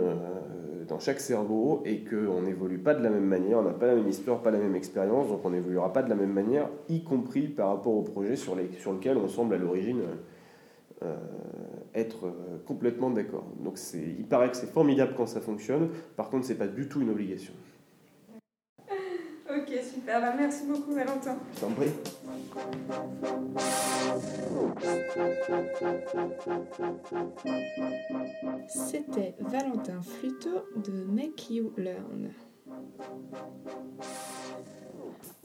[0.88, 3.96] dans chaque cerveau et qu'on n'évolue pas de la même manière, on n'a pas la
[3.96, 7.04] même histoire, pas la même expérience, donc on n'évoluera pas de la même manière, y
[7.04, 10.02] compris par rapport au projet sur, les, sur lequel on semble à l'origine
[11.04, 11.16] euh,
[11.94, 13.46] être euh, complètement d'accord.
[13.64, 17.02] Donc il paraît que c'est formidable quand ça fonctionne, par contre c'est pas du tout
[17.02, 17.54] une obligation.
[19.58, 20.22] Ok, super.
[20.22, 21.38] Bah, merci beaucoup, Valentin.
[21.56, 21.90] Je t'en prie.
[28.68, 32.32] C'était Valentin Fluto de Make You Learn.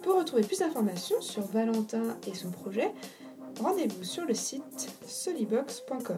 [0.02, 2.92] Pour retrouver plus d'informations sur Valentin et son projet,
[3.60, 6.16] rendez-vous sur le site solibox.com.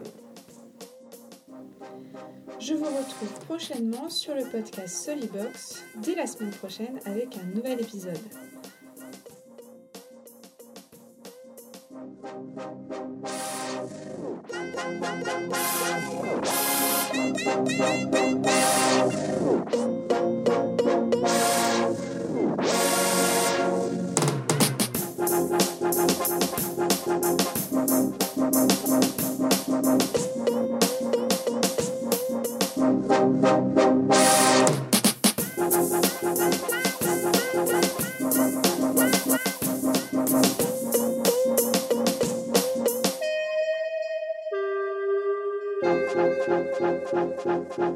[2.59, 7.81] Je vous retrouve prochainement sur le podcast Solibox dès la semaine prochaine avec un nouvel
[7.81, 8.17] épisode.